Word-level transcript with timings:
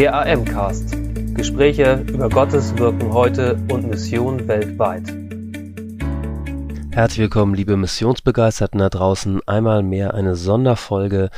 Der 0.00 0.14
AM-Cast. 0.14 0.96
Gespräche 1.34 2.06
über 2.08 2.30
Gottes 2.30 2.74
Wirken 2.78 3.12
heute 3.12 3.62
und 3.70 3.86
Mission 3.86 4.48
weltweit. 4.48 5.02
Herzlich 6.90 7.18
willkommen, 7.18 7.52
liebe 7.52 7.76
Missionsbegeisterten 7.76 8.78
da 8.78 8.88
draußen. 8.88 9.42
Einmal 9.46 9.82
mehr 9.82 10.14
eine 10.14 10.36
Sonderfolge 10.36 11.28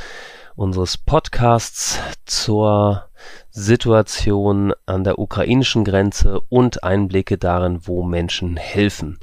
unseres 0.55 0.97
Podcasts 0.97 1.99
zur 2.23 3.09
Situation 3.51 4.73
an 4.85 5.03
der 5.03 5.19
ukrainischen 5.19 5.83
Grenze 5.83 6.39
und 6.49 6.83
Einblicke 6.83 7.37
darin, 7.37 7.81
wo 7.83 8.03
Menschen 8.03 8.57
helfen. 8.57 9.19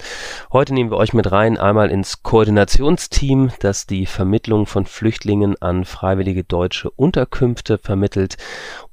Heute 0.52 0.72
nehmen 0.72 0.90
wir 0.90 0.96
euch 0.96 1.12
mit 1.12 1.32
rein 1.32 1.58
einmal 1.58 1.90
ins 1.90 2.22
Koordinationsteam, 2.22 3.50
das 3.60 3.86
die 3.86 4.06
Vermittlung 4.06 4.66
von 4.66 4.86
Flüchtlingen 4.86 5.60
an 5.60 5.84
freiwillige 5.84 6.44
deutsche 6.44 6.90
Unterkünfte 6.90 7.78
vermittelt. 7.78 8.36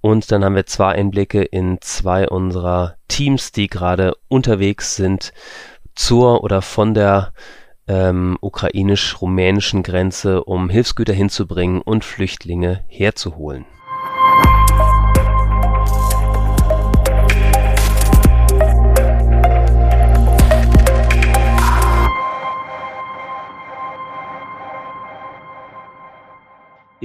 Und 0.02 0.32
dann 0.32 0.44
haben 0.44 0.56
wir 0.56 0.66
zwei 0.66 0.94
Einblicke 0.94 1.44
in 1.44 1.78
zwei 1.82 2.28
unserer 2.28 2.96
Teams, 3.08 3.52
die 3.52 3.68
gerade 3.68 4.16
unterwegs 4.28 4.96
sind 4.96 5.34
zur 5.96 6.44
oder 6.44 6.62
von 6.62 6.94
der 6.94 7.34
ähm, 7.88 8.38
ukrainisch-rumänischen 8.42 9.84
Grenze, 9.84 10.44
um 10.44 10.70
Hilfsgüter 10.70 11.14
hinzubringen 11.14 11.82
und 11.82 12.04
Flüchtlinge 12.04 12.84
herzuholen. 12.88 13.66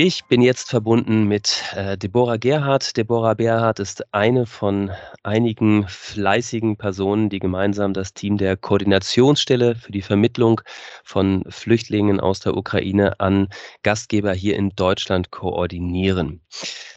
Ich 0.04 0.24
bin 0.24 0.42
jetzt 0.42 0.68
verbunden 0.68 1.28
mit 1.28 1.62
äh, 1.76 1.96
Deborah 1.96 2.36
Gerhardt. 2.36 2.96
Deborah 2.96 3.34
Gerhardt 3.34 3.78
ist 3.78 4.12
eine 4.12 4.46
von 4.46 4.90
einigen 5.22 5.86
fleißigen 5.86 6.76
Personen, 6.76 7.28
die 7.28 7.38
gemeinsam 7.38 7.94
das 7.94 8.12
Team 8.12 8.36
der 8.36 8.56
Koordinationsstelle 8.56 9.76
für 9.76 9.92
die 9.92 10.02
Vermittlung 10.02 10.60
von 11.04 11.44
Flüchtlingen 11.48 12.18
aus 12.18 12.40
der 12.40 12.56
Ukraine 12.56 13.20
an 13.20 13.46
Gastgeber 13.84 14.34
hier 14.34 14.56
in 14.56 14.70
Deutschland 14.70 15.30
koordinieren. 15.30 16.40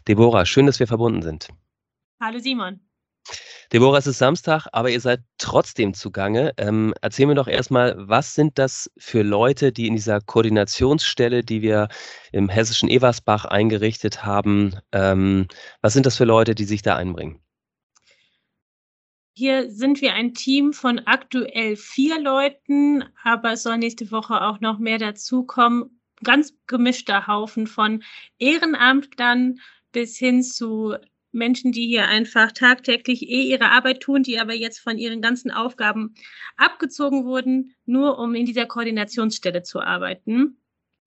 Deborah, 0.08 0.44
schön, 0.44 0.66
dass 0.66 0.80
wir 0.80 0.88
verbunden 0.88 1.22
sind. 1.22 1.46
Hallo 2.20 2.40
Simon. 2.40 2.85
Deborah, 3.72 3.98
es 3.98 4.06
ist 4.06 4.18
Samstag, 4.18 4.66
aber 4.72 4.90
ihr 4.90 5.00
seid 5.00 5.20
trotzdem 5.38 5.92
zugange. 5.92 6.52
Ähm, 6.56 6.94
erzähl 7.00 7.26
mir 7.26 7.34
doch 7.34 7.48
erstmal, 7.48 7.94
was 7.98 8.34
sind 8.34 8.58
das 8.58 8.90
für 8.96 9.22
Leute, 9.22 9.72
die 9.72 9.88
in 9.88 9.94
dieser 9.94 10.20
Koordinationsstelle, 10.20 11.42
die 11.42 11.62
wir 11.62 11.88
im 12.32 12.48
hessischen 12.48 12.88
Eversbach 12.88 13.44
eingerichtet 13.44 14.24
haben, 14.24 14.76
ähm, 14.92 15.48
was 15.80 15.94
sind 15.94 16.06
das 16.06 16.16
für 16.16 16.24
Leute, 16.24 16.54
die 16.54 16.64
sich 16.64 16.82
da 16.82 16.96
einbringen? 16.96 17.40
Hier 19.34 19.70
sind 19.70 20.00
wir 20.00 20.14
ein 20.14 20.32
Team 20.32 20.72
von 20.72 21.00
aktuell 21.00 21.76
vier 21.76 22.18
Leuten, 22.22 23.04
aber 23.22 23.52
es 23.52 23.64
soll 23.64 23.76
nächste 23.76 24.10
Woche 24.10 24.40
auch 24.40 24.60
noch 24.60 24.78
mehr 24.78 24.98
dazukommen. 24.98 26.00
Ganz 26.24 26.54
gemischter 26.66 27.26
Haufen 27.26 27.66
von 27.66 28.02
Ehrenamtlern 28.38 29.60
bis 29.92 30.16
hin 30.16 30.42
zu 30.42 30.96
Menschen, 31.32 31.72
die 31.72 31.86
hier 31.86 32.08
einfach 32.08 32.52
tagtäglich 32.52 33.22
eh 33.22 33.42
ihre 33.42 33.70
Arbeit 33.70 34.00
tun, 34.00 34.22
die 34.22 34.38
aber 34.38 34.54
jetzt 34.54 34.78
von 34.78 34.98
ihren 34.98 35.20
ganzen 35.20 35.50
Aufgaben 35.50 36.14
abgezogen 36.56 37.24
wurden, 37.24 37.74
nur 37.84 38.18
um 38.18 38.34
in 38.34 38.46
dieser 38.46 38.66
Koordinationsstelle 38.66 39.62
zu 39.62 39.80
arbeiten. 39.80 40.58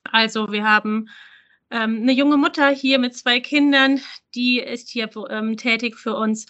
Also 0.03 0.51
wir 0.51 0.63
haben 0.63 1.09
ähm, 1.71 2.01
eine 2.01 2.13
junge 2.13 2.37
Mutter 2.37 2.69
hier 2.69 2.99
mit 2.99 3.15
zwei 3.15 3.39
Kindern, 3.39 4.01
die 4.35 4.59
ist 4.59 4.89
hier 4.89 5.09
ähm, 5.29 5.57
tätig 5.57 5.97
für 5.97 6.15
uns 6.15 6.45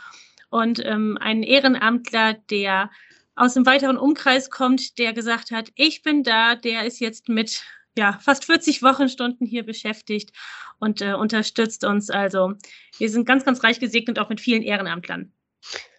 und 0.49 0.83
ähm, 0.85 1.17
einen 1.19 1.43
Ehrenamtler, 1.43 2.33
der 2.49 2.89
aus 3.35 3.53
dem 3.53 3.65
weiteren 3.65 3.97
Umkreis 3.97 4.49
kommt, 4.49 4.97
der 4.97 5.13
gesagt 5.13 5.51
hat, 5.51 5.69
ich 5.75 6.01
bin 6.01 6.23
da, 6.23 6.55
der 6.55 6.85
ist 6.85 6.99
jetzt 6.99 7.29
mit 7.29 7.63
ja, 7.97 8.19
fast 8.21 8.45
40 8.45 8.81
Wochenstunden 8.81 9.45
hier 9.45 9.63
beschäftigt 9.63 10.31
und 10.79 11.01
äh, 11.01 11.13
unterstützt 11.13 11.83
uns. 11.83 12.09
Also 12.09 12.53
wir 12.97 13.09
sind 13.09 13.25
ganz, 13.25 13.45
ganz 13.45 13.63
reich 13.63 13.79
gesegnet, 13.79 14.19
auch 14.19 14.29
mit 14.29 14.41
vielen 14.41 14.61
Ehrenamtlern. 14.61 15.33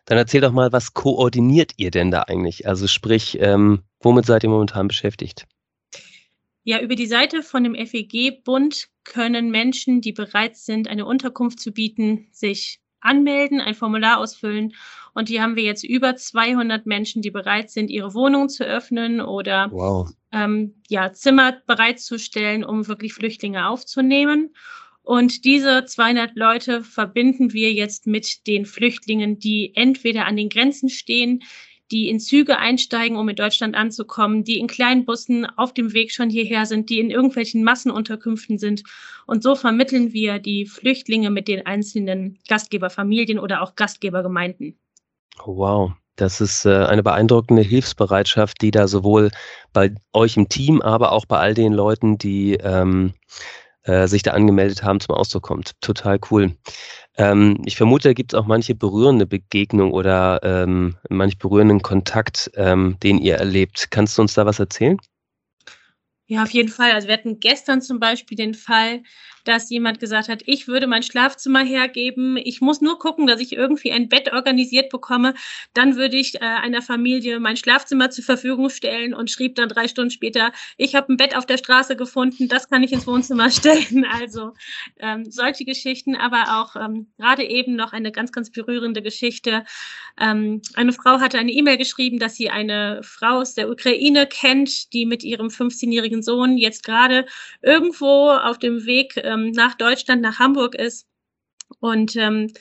Dann 0.07 0.19
erzähl 0.19 0.41
doch 0.41 0.53
mal, 0.53 0.73
was 0.73 0.95
koordiniert 0.95 1.73
ihr 1.77 1.91
denn 1.91 2.11
da 2.11 2.23
eigentlich? 2.23 2.67
Also 2.67 2.87
sprich, 2.87 3.39
ähm, 3.41 3.83
womit 4.01 4.27
seid 4.27 4.43
ihr 4.43 4.51
momentan 4.51 4.89
beschäftigt? 4.89 5.47
Ja, 6.63 6.81
über 6.81 6.95
die 6.95 7.07
Seite 7.07 7.43
von 7.43 7.65
dem 7.65 7.75
FEG-Bund 7.75 8.89
können 9.05 9.51
Menschen, 9.51 10.01
die 10.01 10.13
bereit 10.13 10.57
sind, 10.57 10.89
eine 10.89 11.07
Unterkunft 11.07 11.61
zu 11.61 11.73
bieten, 11.73 12.29
sich 12.33 12.81
anmelden, 13.01 13.61
ein 13.61 13.75
Formular 13.75 14.19
ausfüllen. 14.19 14.75
Und 15.15 15.29
hier 15.29 15.43
haben 15.43 15.57
wir 15.57 15.65
jetzt 15.65 15.85
über 15.85 16.17
200 16.17 16.87
Menschen, 16.87 17.23
die 17.23 17.31
bereit 17.31 17.71
sind, 17.71 17.91
ihre 17.91 18.15
Wohnung 18.15 18.49
zu 18.49 18.65
öffnen 18.65 19.21
oder 19.21 19.71
wow. 19.73 20.09
ähm, 20.33 20.75
ja, 20.89 21.13
Zimmer 21.13 21.55
bereitzustellen, 21.67 22.65
um 22.65 22.87
wirklich 22.87 23.13
Flüchtlinge 23.13 23.69
aufzunehmen. 23.69 24.55
Und 25.03 25.45
diese 25.45 25.85
200 25.85 26.37
Leute 26.37 26.85
verbinden 26.85 27.53
wir 27.53 27.73
jetzt 27.73 28.07
mit 28.07 28.47
den 28.47 28.67
Flüchtlingen, 28.67 29.39
die 29.39 29.73
entweder 29.75 30.27
an 30.27 30.37
den 30.37 30.49
Grenzen 30.49 30.89
stehen, 30.89 31.43
die 31.91 32.09
in 32.09 32.21
Züge 32.21 32.59
einsteigen, 32.59 33.17
um 33.17 33.29
in 33.29 33.37
Deutschland 33.37 33.75
anzukommen, 33.75 34.45
die 34.45 34.59
in 34.59 34.67
kleinen 34.67 35.05
Bussen 35.05 35.47
auf 35.47 35.75
dem 35.75 35.93
Weg 35.93 36.13
schon 36.13 36.31
hierher 36.31 36.67
sind, 36.67 36.91
die 36.91 37.01
in 37.01 37.11
irgendwelchen 37.11 37.65
Massenunterkünften 37.65 38.59
sind. 38.59 38.83
Und 39.27 39.43
so 39.43 39.55
vermitteln 39.55 40.13
wir 40.13 40.39
die 40.39 40.67
Flüchtlinge 40.67 41.31
mit 41.31 41.49
den 41.49 41.67
einzelnen 41.67 42.39
Gastgeberfamilien 42.49 43.39
oder 43.39 43.63
auch 43.63 43.75
Gastgebergemeinden. 43.75 44.79
Wow. 45.45 45.93
Das 46.17 46.41
ist 46.41 46.67
äh, 46.67 46.85
eine 46.85 47.03
beeindruckende 47.03 47.63
Hilfsbereitschaft, 47.63 48.61
die 48.61 48.71
da 48.71 48.87
sowohl 48.89 49.31
bei 49.73 49.95
euch 50.13 50.37
im 50.37 50.51
Team, 50.51 50.83
aber 50.83 51.13
auch 51.13 51.25
bei 51.25 51.39
all 51.39 51.55
den 51.55 51.73
Leuten, 51.73 52.19
die 52.19 52.55
ähm, 52.55 53.15
äh, 53.85 54.07
sich 54.07 54.23
da 54.23 54.33
angemeldet 54.33 54.83
haben, 54.83 55.01
zum 55.01 55.15
Ausdruck 55.15 55.43
kommt. 55.43 55.73
Total 55.81 56.19
cool. 56.31 56.57
Ähm, 57.17 57.63
ich 57.65 57.77
vermute, 57.77 58.09
da 58.09 58.13
gibt 58.13 58.33
es 58.33 58.39
auch 58.39 58.47
manche 58.47 58.75
berührende 58.75 59.27
Begegnung 59.27 59.93
oder 59.93 60.41
ähm, 60.43 60.97
manch 61.09 61.39
berührenden 61.39 61.83
Kontakt, 61.83 62.51
ähm, 62.55 62.97
den 63.03 63.19
ihr 63.19 63.37
erlebt. 63.37 63.89
Kannst 63.91 64.17
du 64.17 64.23
uns 64.23 64.35
da 64.35 64.47
was 64.47 64.59
erzählen? 64.59 64.99
Ja, 66.27 66.45
auf 66.45 66.51
jeden 66.51 66.69
Fall. 66.69 66.93
Also 66.93 67.09
wir 67.09 67.15
hatten 67.15 67.41
gestern 67.41 67.83
zum 67.83 67.99
Beispiel 67.99 68.37
den 68.37 68.55
Fall, 68.55 69.03
dass 69.45 69.71
jemand 69.71 70.01
gesagt 70.01 70.29
hat, 70.29 70.43
ich 70.47 70.69
würde 70.69 70.87
mein 70.87 71.03
Schlafzimmer 71.03 71.61
hergeben, 71.61 72.37
ich 72.37 72.61
muss 72.61 72.81
nur 72.81 72.99
gucken, 72.99 73.27
dass 73.27 73.41
ich 73.41 73.53
irgendwie 73.53 73.93
ein 73.93 74.09
Bett 74.09 74.33
organisiert 74.33 74.91
bekomme, 74.91 75.35
dann 75.75 75.97
würde 75.97 76.17
ich 76.17 76.37
äh, 76.37 76.39
einer 76.41 76.83
Familie 76.83 77.41
mein 77.41 77.57
Schlafzimmer 77.57 78.11
zur 78.11 78.25
Verfügung 78.25 78.71
stellen 78.71 79.15
und 79.15 79.31
schrieb 79.31 79.55
dann 79.55 79.69
drei 79.69 79.89
Stunden 79.89 80.11
später, 80.11 80.53
ich 80.77 80.95
habe 80.95 81.13
ein 81.13 81.17
Bett 81.17 81.37
auf 81.37 81.47
der 81.47 81.59
Straße 81.59 81.97
gefunden, 81.97 82.49
das 82.49 82.69
kann 82.69 82.83
ich 82.83 82.93
ins 82.93 83.07
Wohnzimmer 83.07 83.51
stellen. 83.51 84.07
Also 84.11 84.53
ähm, 84.99 85.31
solche 85.31 85.65
Geschichten, 85.65 86.17
aber 86.17 86.61
auch 86.61 86.77
ähm, 86.77 87.09
gerade 87.19 87.45
eben 87.45 87.77
noch 87.77 87.93
eine 87.93 88.13
ganz, 88.13 88.33
ganz 88.33 88.51
berührende 88.51 89.03
Geschichte. 89.03 89.65
Ähm, 90.21 90.63
eine 90.75 90.93
Frau 90.93 91.21
hatte 91.21 91.39
eine 91.39 91.53
E-Mail 91.53 91.79
geschrieben, 91.79 92.19
dass 92.19 92.37
sie 92.37 92.51
eine 92.51 93.01
Frau 93.03 93.41
aus 93.41 93.55
der 93.55 93.71
Ukraine 93.71 94.27
kennt, 94.27 94.93
die 94.93 95.07
mit 95.07 95.25
ihrem 95.25 95.49
15-jährigen 95.49 96.23
Sohn 96.23 96.57
jetzt 96.57 96.85
gerade 96.85 97.27
irgendwo 97.63 98.31
auf 98.31 98.59
dem 98.59 98.85
Weg 98.87 99.17
ähm, 99.31 99.53
nach 99.53 99.75
Deutschland, 99.75 100.21
nach 100.23 100.39
Hamburg 100.39 100.75
ist. 100.75 101.07
Und 101.81 102.17
ähm, 102.17 102.53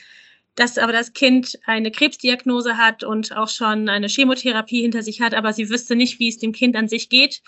dass 0.55 0.77
aber 0.77 0.91
das 0.91 1.13
Kind 1.13 1.57
eine 1.65 1.89
Krebsdiagnose 1.89 2.77
hat 2.77 3.03
und 3.03 3.35
auch 3.35 3.47
schon 3.47 3.87
eine 3.87 4.07
Chemotherapie 4.07 4.81
hinter 4.81 5.03
sich 5.03 5.21
hat, 5.21 5.33
aber 5.33 5.53
sie 5.53 5.69
wüsste 5.69 5.95
nicht, 5.95 6.19
wie 6.19 6.27
es 6.27 6.37
dem 6.37 6.51
Kind 6.51 6.75
an 6.75 6.89
sich 6.89 7.09
geht. 7.09 7.41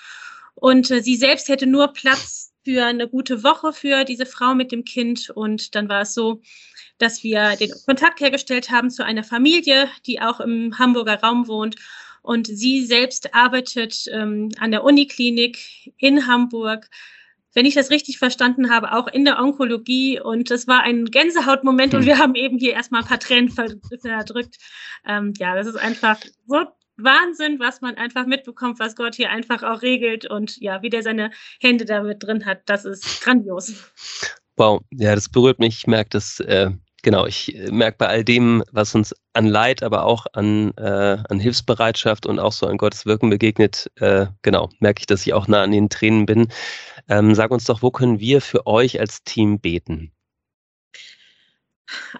Und 0.56 0.90
äh, 0.92 1.02
sie 1.02 1.16
selbst 1.16 1.50
hätte 1.50 1.68
nur 1.68 1.94
Platz 1.94 2.54
für 2.64 2.86
eine 2.86 3.08
gute 3.08 3.44
Woche 3.44 3.74
für 3.74 4.06
diese 4.06 4.26
Frau 4.26 4.54
mit 4.54 4.72
dem 4.72 4.86
Kind. 4.86 5.30
Und 5.30 5.76
dann 5.76 5.90
war 5.90 6.02
es 6.02 6.14
so, 6.14 6.42
dass 7.00 7.24
wir 7.24 7.56
den 7.58 7.72
Kontakt 7.86 8.20
hergestellt 8.22 8.70
haben 8.70 8.90
zu 8.90 9.04
einer 9.04 9.24
Familie, 9.24 9.90
die 10.06 10.22
auch 10.22 10.40
im 10.40 10.78
Hamburger 10.78 11.20
Raum 11.22 11.48
wohnt. 11.48 11.76
Und 12.22 12.48
sie 12.48 12.86
selbst 12.86 13.34
arbeitet 13.34 14.06
ähm, 14.12 14.50
an 14.60 14.72
der 14.72 14.84
Uniklinik 14.84 15.92
in 15.98 16.28
Hamburg 16.28 16.88
wenn 17.54 17.66
ich 17.66 17.76
das 17.76 17.90
richtig 17.90 18.18
verstanden 18.18 18.70
habe, 18.70 18.94
auch 18.94 19.08
in 19.08 19.26
der 19.26 19.40
Onkologie. 19.40 20.20
Und 20.20 20.52
das 20.52 20.68
war 20.68 20.84
ein 20.84 21.06
Gänsehautmoment 21.06 21.94
und 21.94 22.02
hm. 22.02 22.08
wir 22.08 22.18
haben 22.18 22.36
eben 22.36 22.58
hier 22.58 22.74
erstmal 22.74 23.02
ein 23.02 23.08
paar 23.08 23.20
Tränen 23.20 23.50
verdrückt. 23.50 24.58
Ähm, 25.06 25.34
ja, 25.38 25.56
das 25.56 25.68
ist 25.68 25.78
einfach 25.78 26.18
so 26.48 26.66
Wahnsinn, 26.98 27.60
was 27.60 27.82
man 27.82 27.96
einfach 27.96 28.26
mitbekommt, 28.26 28.80
was 28.80 28.96
Gott 28.96 29.16
hier 29.16 29.30
einfach 29.30 29.64
auch 29.64 29.82
regelt 29.82 30.26
und 30.26 30.60
ja, 30.60 30.82
wie 30.82 30.90
der 30.90 31.04
seine 31.04 31.32
Hände 31.60 31.86
damit 31.86 32.24
drin 32.24 32.46
hat. 32.46 32.62
Das 32.66 32.86
ist 32.86 33.22
grandios. 33.24 33.74
Wow, 34.56 34.82
ja, 34.92 35.16
das 35.16 35.30
berührt 35.30 35.60
mich. 35.60 35.80
Ich 35.80 35.88
merke 35.88 36.10
das. 36.12 36.40
Äh 36.40 36.72
genau, 37.02 37.26
ich 37.26 37.56
äh, 37.56 37.72
merke 37.72 37.98
bei 37.98 38.08
all 38.08 38.24
dem, 38.24 38.64
was 38.72 38.96
uns 38.96 39.16
an 39.34 39.48
Leid, 39.48 39.84
aber 39.84 40.06
auch 40.06 40.26
an, 40.34 40.72
äh, 40.78 41.18
an 41.30 41.40
Hilfsbereitschaft 41.40 42.26
und 42.26 42.40
auch 42.40 42.52
so 42.52 42.68
an 42.68 42.78
Gottes 42.78 43.06
Wirken 43.06 43.30
begegnet, 43.30 43.90
äh, 43.96 44.28
genau, 44.42 44.70
merke 44.80 45.02
ich, 45.02 45.06
dass 45.08 45.26
ich 45.26 45.34
auch 45.34 45.48
nah 45.48 45.64
an 45.64 45.72
den 45.72 45.90
Tränen 45.90 46.26
bin. 46.26 46.48
Ähm, 47.12 47.36
sag 47.36 47.52
uns 47.52 47.66
doch, 47.66 47.82
wo 47.82 47.92
können 47.92 48.22
wir 48.22 48.40
für 48.40 48.66
euch 48.66 48.98
als 49.02 49.24
Team 49.26 49.60
beten? 49.60 50.14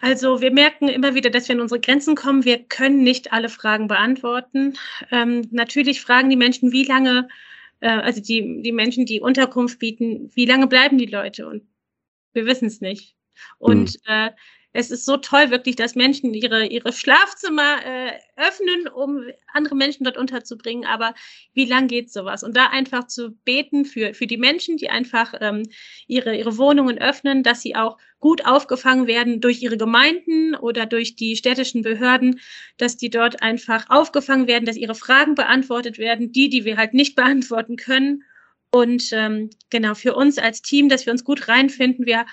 also 0.02 0.42
wir 0.42 0.52
merken 0.52 0.90
immer 0.90 1.16
wieder, 1.16 1.30
dass 1.30 1.48
wir 1.48 1.56
in 1.56 1.62
unsere 1.62 1.80
Grenzen 1.80 2.16
kommen. 2.16 2.44
Wir 2.44 2.62
können 2.62 3.02
nicht 3.04 3.32
alle 3.32 3.48
Fragen 3.48 3.88
beantworten. 3.88 4.78
Ähm, 5.10 5.48
natürlich 5.52 6.02
fragen 6.02 6.30
die 6.30 6.36
Menschen, 6.36 6.74
wie 6.74 6.84
lange, 6.84 7.30
äh, 7.80 7.88
also 7.88 8.22
die, 8.22 8.62
die 8.64 8.74
Menschen, 8.74 9.06
die 9.06 9.22
Unterkunft 9.22 9.80
bieten, 9.80 10.30
wie 10.36 10.46
lange 10.46 10.68
bleiben 10.68 10.98
die 10.98 11.06
Leute? 11.06 11.48
Und 11.48 11.64
wir 12.34 12.46
wissen 12.46 12.66
es 12.66 12.82
nicht. 12.82 13.16
Und 13.60 13.94
mhm. 13.94 14.12
äh, 14.12 14.32
es 14.74 14.90
ist 14.90 15.06
so 15.06 15.18
toll 15.18 15.52
wirklich, 15.52 15.76
dass 15.76 15.96
Menschen 15.96 16.34
ihre, 16.34 16.66
ihre 16.66 16.94
Schlafzimmer 16.94 17.86
äh, 17.86 18.12
öffnen, 18.38 18.88
um 18.88 19.24
andere 19.54 19.76
Menschen 19.76 20.06
dort 20.06 20.18
unterzubringen. 20.18 20.86
Aber 20.86 21.14
wie 21.54 21.66
lang 21.66 21.88
geht 21.88 22.12
sowas? 22.12 22.44
Und 22.44 22.56
da 22.56 22.68
einfach 22.68 23.08
zu 23.08 23.32
beten 23.44 23.84
für, 23.84 24.14
für 24.14 24.28
die 24.28 24.38
Menschen, 24.38 24.78
die 24.78 24.90
einfach 24.90 25.34
ähm, 25.42 25.64
ihre, 26.08 26.38
ihre 26.38 26.58
Wohnungen 26.58 26.98
öffnen, 26.98 27.44
dass 27.44 27.62
sie 27.62 27.76
auch 27.76 27.98
gut 28.20 28.46
aufgefangen 28.46 29.08
werden 29.08 29.42
durch 29.42 29.62
ihre 29.62 29.78
Gemeinden 29.78 30.56
oder 30.56 30.86
durch 30.86 31.16
die 31.16 31.36
städtischen 31.36 31.82
Behörden, 31.82 32.40
dass 32.78 32.96
die 32.96 33.10
dort 33.10 33.42
einfach 33.42 33.90
aufgefangen 33.90 34.48
werden, 34.48 34.66
dass 34.66 34.78
ihre 34.78 34.96
Fragen 34.96 35.36
beantwortet 35.36 35.98
werden, 35.98 36.32
die, 36.32 36.48
die 36.48 36.64
wir 36.64 36.78
halt 36.78 36.94
nicht 36.94 37.16
beantworten 37.18 37.76
können. 37.76 38.24
Und 38.74 39.12
ähm, 39.12 39.50
genau, 39.70 39.96
für 39.96 40.16
uns 40.16 40.38
als 40.38 40.62
Team, 40.62 40.88
dass 40.88 41.06
wir 41.06 41.12
uns 41.12 41.26
gut 41.26 41.50
reinfinden. 41.50 42.06
Wir 42.06 42.26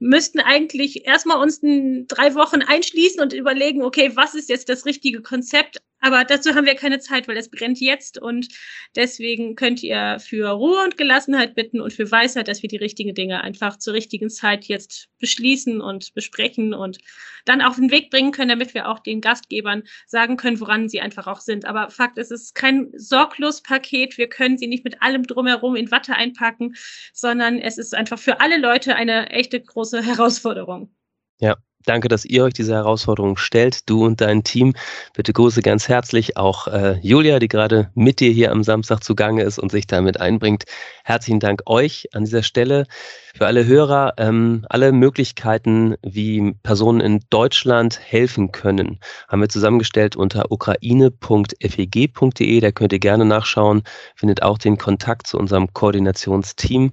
müssten 0.00 0.40
eigentlich 0.40 1.06
erstmal 1.06 1.40
uns 1.40 1.60
drei 1.60 2.34
Wochen 2.34 2.62
einschließen 2.62 3.20
und 3.20 3.32
überlegen, 3.32 3.82
okay, 3.82 4.12
was 4.16 4.34
ist 4.34 4.48
jetzt 4.48 4.68
das 4.68 4.86
richtige 4.86 5.22
Konzept? 5.22 5.78
Aber 6.00 6.24
dazu 6.24 6.54
haben 6.54 6.66
wir 6.66 6.74
keine 6.74 6.98
Zeit, 6.98 7.28
weil 7.28 7.36
es 7.36 7.50
brennt 7.50 7.78
jetzt 7.78 8.20
und 8.20 8.48
deswegen 8.96 9.54
könnt 9.54 9.82
ihr 9.82 10.18
für 10.18 10.48
Ruhe 10.48 10.82
und 10.82 10.96
Gelassenheit 10.96 11.54
bitten 11.54 11.80
und 11.80 11.92
für 11.92 12.10
Weisheit, 12.10 12.48
dass 12.48 12.62
wir 12.62 12.68
die 12.68 12.78
richtigen 12.78 13.14
Dinge 13.14 13.42
einfach 13.42 13.76
zur 13.76 13.92
richtigen 13.92 14.30
Zeit 14.30 14.64
jetzt 14.64 15.08
beschließen 15.18 15.80
und 15.80 16.14
besprechen 16.14 16.72
und 16.72 16.98
dann 17.44 17.60
auf 17.60 17.76
den 17.76 17.90
Weg 17.90 18.10
bringen 18.10 18.32
können, 18.32 18.48
damit 18.48 18.72
wir 18.72 18.88
auch 18.88 19.00
den 19.00 19.20
Gastgebern 19.20 19.82
sagen 20.06 20.36
können, 20.36 20.60
woran 20.60 20.88
sie 20.88 21.00
einfach 21.00 21.26
auch 21.26 21.40
sind. 21.40 21.66
Aber 21.66 21.90
Fakt 21.90 22.16
ist, 22.16 22.32
es 22.32 22.44
ist 22.44 22.54
kein 22.54 22.90
Sorglospaket. 22.96 24.16
Wir 24.16 24.28
können 24.28 24.56
sie 24.56 24.66
nicht 24.66 24.84
mit 24.84 25.02
allem 25.02 25.24
drumherum 25.24 25.76
in 25.76 25.90
Watte 25.90 26.14
einpacken, 26.14 26.74
sondern 27.12 27.58
es 27.58 27.76
ist 27.76 27.94
einfach 27.94 28.18
für 28.18 28.40
alle 28.40 28.58
Leute 28.58 28.94
eine 28.96 29.30
echte 29.30 29.60
große 29.60 30.02
Herausforderung. 30.02 30.94
Ja, 31.38 31.56
Danke, 31.86 32.08
dass 32.08 32.26
ihr 32.26 32.44
euch 32.44 32.52
diese 32.52 32.74
Herausforderung 32.74 33.38
stellt, 33.38 33.88
du 33.88 34.04
und 34.04 34.20
dein 34.20 34.44
Team. 34.44 34.74
Bitte 35.14 35.32
grüße 35.32 35.62
ganz 35.62 35.88
herzlich 35.88 36.36
auch 36.36 36.68
äh, 36.68 36.98
Julia, 37.00 37.38
die 37.38 37.48
gerade 37.48 37.90
mit 37.94 38.20
dir 38.20 38.30
hier 38.30 38.52
am 38.52 38.62
Samstag 38.62 39.02
zugange 39.02 39.44
ist 39.44 39.58
und 39.58 39.72
sich 39.72 39.86
damit 39.86 40.20
einbringt. 40.20 40.64
Herzlichen 41.04 41.40
Dank 41.40 41.62
euch 41.64 42.06
an 42.12 42.24
dieser 42.24 42.42
Stelle. 42.42 42.86
Für 43.34 43.46
alle 43.46 43.64
Hörer, 43.64 44.12
ähm, 44.18 44.66
alle 44.68 44.92
Möglichkeiten, 44.92 45.94
wie 46.02 46.52
Personen 46.62 47.00
in 47.00 47.20
Deutschland 47.30 47.98
helfen 47.98 48.52
können, 48.52 49.00
haben 49.28 49.40
wir 49.40 49.48
zusammengestellt 49.48 50.16
unter 50.16 50.52
ukraine.feg.de. 50.52 52.60
Da 52.60 52.72
könnt 52.72 52.92
ihr 52.92 52.98
gerne 52.98 53.24
nachschauen, 53.24 53.84
findet 54.16 54.42
auch 54.42 54.58
den 54.58 54.76
Kontakt 54.76 55.26
zu 55.26 55.38
unserem 55.38 55.72
Koordinationsteam 55.72 56.92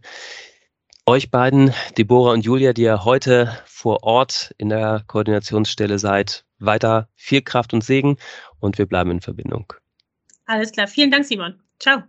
euch 1.08 1.32
beiden, 1.32 1.74
Deborah 1.98 2.34
und 2.34 2.44
Julia, 2.44 2.74
die 2.74 2.84
ihr 2.84 3.06
heute 3.06 3.58
vor 3.66 4.04
Ort 4.04 4.54
in 4.58 4.68
der 4.68 5.04
Koordinationsstelle 5.08 6.00
seid, 6.00 6.44
weiter 6.60 7.08
viel 7.16 7.42
Kraft 7.42 7.74
und 7.74 7.82
Segen 7.82 8.18
und 8.60 8.78
wir 8.78 8.86
bleiben 8.86 9.12
in 9.12 9.22
Verbindung. 9.22 9.72
Alles 10.46 10.74
klar. 10.74 10.88
Vielen 10.88 11.10
Dank, 11.10 11.26
Simon. 11.26 11.62
Ciao. 11.80 12.04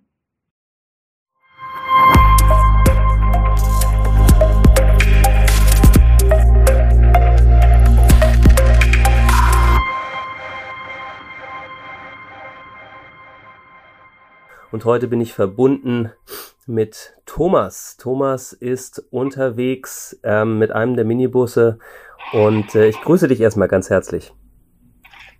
Und 14.70 14.84
heute 14.84 15.06
bin 15.06 15.20
ich 15.20 15.32
verbunden 15.32 16.12
mit 16.68 17.16
Thomas. 17.24 17.96
Thomas 17.96 18.52
ist 18.52 19.02
unterwegs 19.10 20.20
ähm, 20.22 20.58
mit 20.58 20.70
einem 20.70 20.94
der 20.96 21.04
Minibusse 21.04 21.78
und 22.32 22.74
äh, 22.74 22.88
ich 22.88 23.00
grüße 23.00 23.26
dich 23.26 23.40
erstmal 23.40 23.68
ganz 23.68 23.90
herzlich. 23.90 24.32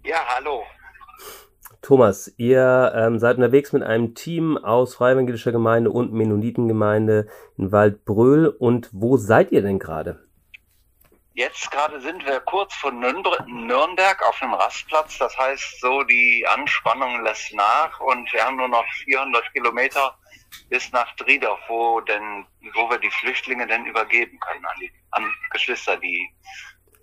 Ja, 0.04 0.16
hallo. 0.34 0.62
Thomas, 1.82 2.32
ihr 2.38 2.92
ähm, 2.94 3.18
seid 3.18 3.36
unterwegs 3.36 3.72
mit 3.72 3.82
einem 3.82 4.14
Team 4.14 4.58
aus 4.58 4.94
Freievangelischer 4.94 5.52
Gemeinde 5.52 5.90
und 5.90 6.12
Mennonitengemeinde 6.12 7.28
in 7.56 7.72
Waldbröl. 7.72 8.48
Und 8.48 8.90
wo 8.92 9.16
seid 9.16 9.52
ihr 9.52 9.62
denn 9.62 9.78
gerade? 9.78 10.26
Jetzt 11.34 11.70
gerade 11.70 12.00
sind 12.00 12.26
wir 12.26 12.40
kurz 12.40 12.74
von 12.74 12.98
Nürnberg 12.98 14.28
auf 14.28 14.42
einem 14.42 14.54
Rastplatz. 14.54 15.18
Das 15.18 15.38
heißt, 15.38 15.80
so 15.80 16.02
die 16.02 16.44
Anspannung 16.48 17.22
lässt 17.22 17.54
nach 17.54 18.00
und 18.00 18.32
wir 18.32 18.44
haben 18.44 18.56
nur 18.56 18.68
noch 18.68 18.84
400 19.04 19.52
Kilometer 19.52 20.17
bis 20.68 20.92
nach 20.92 21.14
Driedorf, 21.16 21.60
wo 21.68 22.00
denn, 22.00 22.46
wo 22.74 22.90
wir 22.90 22.98
die 22.98 23.10
Flüchtlinge 23.10 23.66
denn 23.66 23.86
übergeben 23.86 24.38
können 24.40 24.64
an, 24.64 24.76
die, 24.80 24.90
an 25.12 25.24
Geschwister, 25.52 25.96
die 25.96 26.28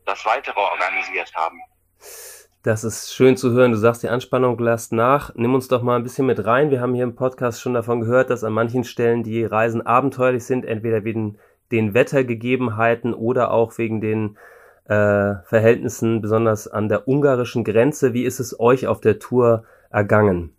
das 0.05 0.25
Weitere 0.25 0.59
organisiert 0.59 1.33
haben. 1.35 1.59
Das 2.63 2.83
ist 2.83 3.13
schön 3.13 3.37
zu 3.37 3.51
hören. 3.51 3.71
Du 3.71 3.77
sagst, 3.77 4.01
die 4.01 4.09
Anspannung 4.09 4.57
lässt 4.57 4.91
nach. 4.91 5.31
Nimm 5.35 5.53
uns 5.53 5.67
doch 5.67 5.83
mal 5.83 5.97
ein 5.97 6.03
bisschen 6.03 6.25
mit 6.25 6.45
rein. 6.45 6.71
Wir 6.71 6.81
haben 6.81 6.95
hier 6.95 7.03
im 7.03 7.15
Podcast 7.15 7.61
schon 7.61 7.75
davon 7.75 8.01
gehört, 8.01 8.31
dass 8.31 8.43
an 8.43 8.53
manchen 8.53 8.83
Stellen 8.83 9.23
die 9.23 9.45
Reisen 9.45 9.85
abenteuerlich 9.85 10.45
sind, 10.45 10.65
entweder 10.65 11.03
wegen 11.03 11.37
den 11.71 11.93
Wettergegebenheiten 11.93 13.13
oder 13.13 13.51
auch 13.51 13.77
wegen 13.77 14.01
den 14.01 14.37
äh, 14.85 15.35
Verhältnissen, 15.45 16.21
besonders 16.21 16.67
an 16.67 16.89
der 16.89 17.07
ungarischen 17.07 17.63
Grenze. 17.63 18.13
Wie 18.13 18.23
ist 18.23 18.39
es 18.39 18.59
euch 18.59 18.87
auf 18.87 18.99
der 18.99 19.19
Tour 19.19 19.65
ergangen? 19.91 20.55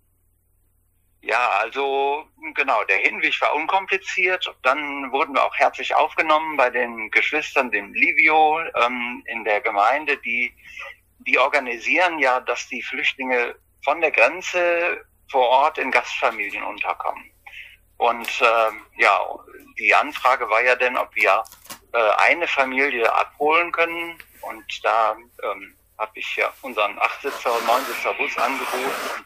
Ja, 1.23 1.51
also 1.61 2.23
genau, 2.55 2.85
der 2.85 2.99
Hinweg 2.99 3.41
war 3.41 3.55
unkompliziert. 3.55 4.53
Dann 4.63 5.11
wurden 5.13 5.35
wir 5.35 5.45
auch 5.45 5.55
herzlich 5.57 5.95
aufgenommen 5.95 6.57
bei 6.57 6.71
den 6.71 7.11
Geschwistern, 7.11 7.71
dem 7.71 7.93
Livio 7.95 8.61
ähm, 8.75 9.23
in 9.27 9.45
der 9.45 9.61
Gemeinde, 9.61 10.17
die, 10.19 10.53
die 11.21 11.39
organisieren 11.39 12.19
ja, 12.19 12.41
dass 12.41 12.69
die 12.69 12.83
Flüchtlinge 12.83 13.55
von 13.85 14.01
der 14.01 14.11
Grenze 14.11 15.05
vor 15.31 15.49
Ort 15.49 15.79
in 15.79 15.91
Gastfamilien 15.91 16.63
unterkommen. 16.63 17.31
Und 17.99 18.29
äh, 18.41 19.01
ja, 19.01 19.21
die 19.79 19.95
Anfrage 19.95 20.49
war 20.49 20.63
ja 20.63 20.77
dann, 20.77 20.97
ob 20.97 21.15
wir 21.15 21.43
äh, 21.93 22.11
eine 22.29 22.47
Familie 22.47 23.13
abholen 23.13 23.73
können. 23.73 24.19
Und 24.43 24.85
da 24.85 25.17
ähm, 25.43 25.77
habe 25.99 26.13
ich 26.15 26.37
ja 26.37 26.53
unseren 26.63 26.99
Achtsitzer 26.99 27.57
und 27.57 27.67
Neunsitzer 27.67 28.15
Bus 28.15 28.37
angeboten. 28.37 29.25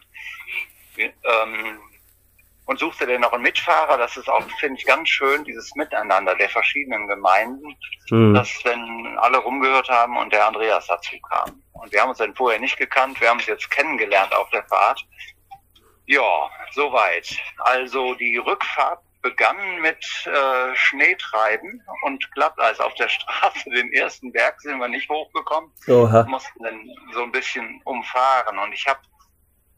Und, 0.97 1.13
ähm, 1.23 1.79
und 2.65 2.79
suchte 2.79 3.05
dann 3.07 3.21
noch 3.21 3.33
einen 3.33 3.43
Mitfahrer. 3.43 3.97
Das 3.97 4.17
ist 4.17 4.29
auch, 4.29 4.43
finde 4.59 4.79
ich, 4.79 4.85
ganz 4.85 5.09
schön, 5.09 5.43
dieses 5.43 5.73
Miteinander 5.75 6.35
der 6.35 6.49
verschiedenen 6.49 7.07
Gemeinden, 7.07 7.75
mhm. 8.09 8.33
dass 8.33 8.49
wenn 8.63 9.17
alle 9.19 9.37
rumgehört 9.37 9.89
haben 9.89 10.17
und 10.17 10.31
der 10.31 10.47
Andreas 10.47 10.87
dazu 10.87 11.15
kam. 11.29 11.61
Und 11.73 11.91
wir 11.91 12.01
haben 12.01 12.09
uns 12.09 12.19
dann 12.19 12.35
vorher 12.35 12.59
nicht 12.59 12.77
gekannt, 12.77 13.19
wir 13.19 13.29
haben 13.29 13.37
uns 13.37 13.47
jetzt 13.47 13.69
kennengelernt 13.71 14.33
auf 14.33 14.49
der 14.51 14.63
Fahrt. 14.63 15.03
Ja, 16.05 16.49
soweit. 16.73 17.37
Also 17.59 18.15
die 18.15 18.37
Rückfahrt 18.37 18.99
begann 19.21 19.81
mit 19.81 20.03
äh, 20.25 20.75
Schneetreiben 20.75 21.81
und 22.03 22.31
Glatteis 22.31 22.79
auf 22.79 22.93
der 22.95 23.09
Straße. 23.09 23.69
Den 23.69 23.91
ersten 23.93 24.31
Berg 24.31 24.59
sind 24.61 24.79
wir 24.79 24.87
nicht 24.87 25.09
hochgekommen, 25.09 25.71
Oha. 25.87 26.23
mussten 26.27 26.63
dann 26.63 26.79
so 27.13 27.23
ein 27.23 27.31
bisschen 27.31 27.81
umfahren. 27.85 28.57
Und 28.59 28.73
ich 28.73 28.87
habe 28.87 28.99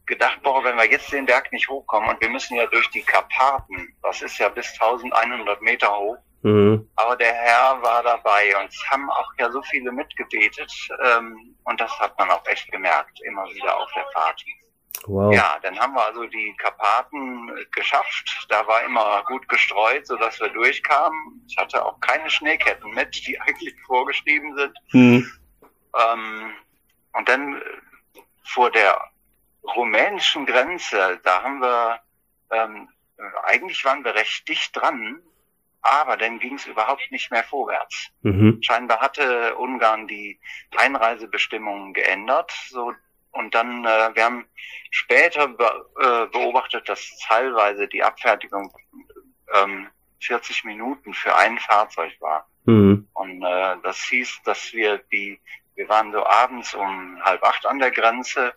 gedacht, 0.06 0.42
boah, 0.42 0.62
wenn 0.64 0.76
wir 0.76 0.90
jetzt 0.90 1.12
den 1.12 1.26
Berg 1.26 1.50
nicht 1.52 1.68
hochkommen 1.68 2.10
und 2.10 2.20
wir 2.20 2.28
müssen 2.28 2.56
ja 2.56 2.66
durch 2.66 2.88
die 2.90 3.02
Karpaten, 3.02 3.96
das 4.02 4.22
ist 4.22 4.38
ja 4.38 4.48
bis 4.48 4.70
1100 4.72 5.62
Meter 5.62 5.96
hoch. 5.96 6.18
Mhm. 6.42 6.88
Aber 6.96 7.16
der 7.16 7.32
Herr 7.32 7.80
war 7.80 8.02
dabei 8.02 8.54
und 8.60 8.68
es 8.68 8.90
haben 8.90 9.10
auch 9.10 9.32
ja 9.38 9.50
so 9.50 9.62
viele 9.62 9.90
mitgebetet 9.90 10.70
ähm, 11.02 11.56
und 11.64 11.80
das 11.80 11.98
hat 11.98 12.18
man 12.18 12.30
auch 12.30 12.46
echt 12.46 12.70
gemerkt, 12.70 13.18
immer 13.22 13.46
wieder 13.46 13.78
auf 13.78 13.90
der 13.94 14.04
Fahrt. 14.12 14.44
Wow. 15.06 15.34
Ja, 15.34 15.58
dann 15.62 15.78
haben 15.78 15.94
wir 15.94 16.04
also 16.04 16.24
die 16.26 16.54
Karpaten 16.58 17.50
geschafft. 17.72 18.46
Da 18.48 18.66
war 18.66 18.84
immer 18.84 19.22
gut 19.26 19.48
gestreut, 19.48 20.06
sodass 20.06 20.40
wir 20.40 20.48
durchkamen. 20.50 21.44
Ich 21.48 21.56
hatte 21.58 21.84
auch 21.84 21.98
keine 22.00 22.30
Schneeketten 22.30 22.90
mit, 22.92 23.14
die 23.26 23.38
eigentlich 23.46 23.74
vorgeschrieben 23.86 24.56
sind. 24.56 24.78
Mhm. 24.92 25.30
Ähm, 25.98 26.52
und 27.12 27.28
dann 27.28 27.62
vor 28.44 28.70
der 28.70 29.00
rumänischen 29.76 30.46
Grenze, 30.46 31.20
da 31.22 31.42
haben 31.42 31.60
wir, 31.60 32.00
ähm, 32.50 32.88
eigentlich 33.44 33.84
waren 33.84 34.04
wir 34.04 34.14
recht 34.14 34.48
dicht 34.48 34.76
dran, 34.76 35.20
aber 35.82 36.16
dann 36.16 36.38
ging 36.38 36.54
es 36.54 36.66
überhaupt 36.66 37.10
nicht 37.10 37.30
mehr 37.30 37.44
vorwärts. 37.44 38.08
Mhm. 38.22 38.58
Scheinbar 38.62 39.00
hatte 39.00 39.56
Ungarn 39.56 40.06
die 40.06 40.38
Einreisebestimmungen 40.76 41.92
geändert, 41.92 42.52
so 42.68 42.92
und 43.32 43.52
dann, 43.54 43.84
äh, 43.84 44.14
wir 44.14 44.24
haben 44.24 44.46
später 44.90 45.48
be 45.48 45.86
äh, 46.00 46.26
beobachtet, 46.26 46.88
dass 46.88 47.18
teilweise 47.26 47.88
die 47.88 48.02
Abfertigung 48.02 48.72
ähm, 49.52 49.88
40 50.20 50.64
Minuten 50.64 51.12
für 51.12 51.34
ein 51.34 51.58
Fahrzeug 51.58 52.12
war. 52.20 52.46
Mhm. 52.64 53.08
Und 53.12 53.42
äh, 53.42 53.76
das 53.82 53.98
hieß, 54.04 54.40
dass 54.44 54.72
wir 54.72 54.98
die 55.12 55.40
wir 55.74 55.88
waren 55.88 56.12
so 56.12 56.24
abends 56.24 56.74
um 56.74 57.20
halb 57.22 57.42
acht 57.42 57.66
an 57.66 57.78
der 57.78 57.90
Grenze 57.90 58.54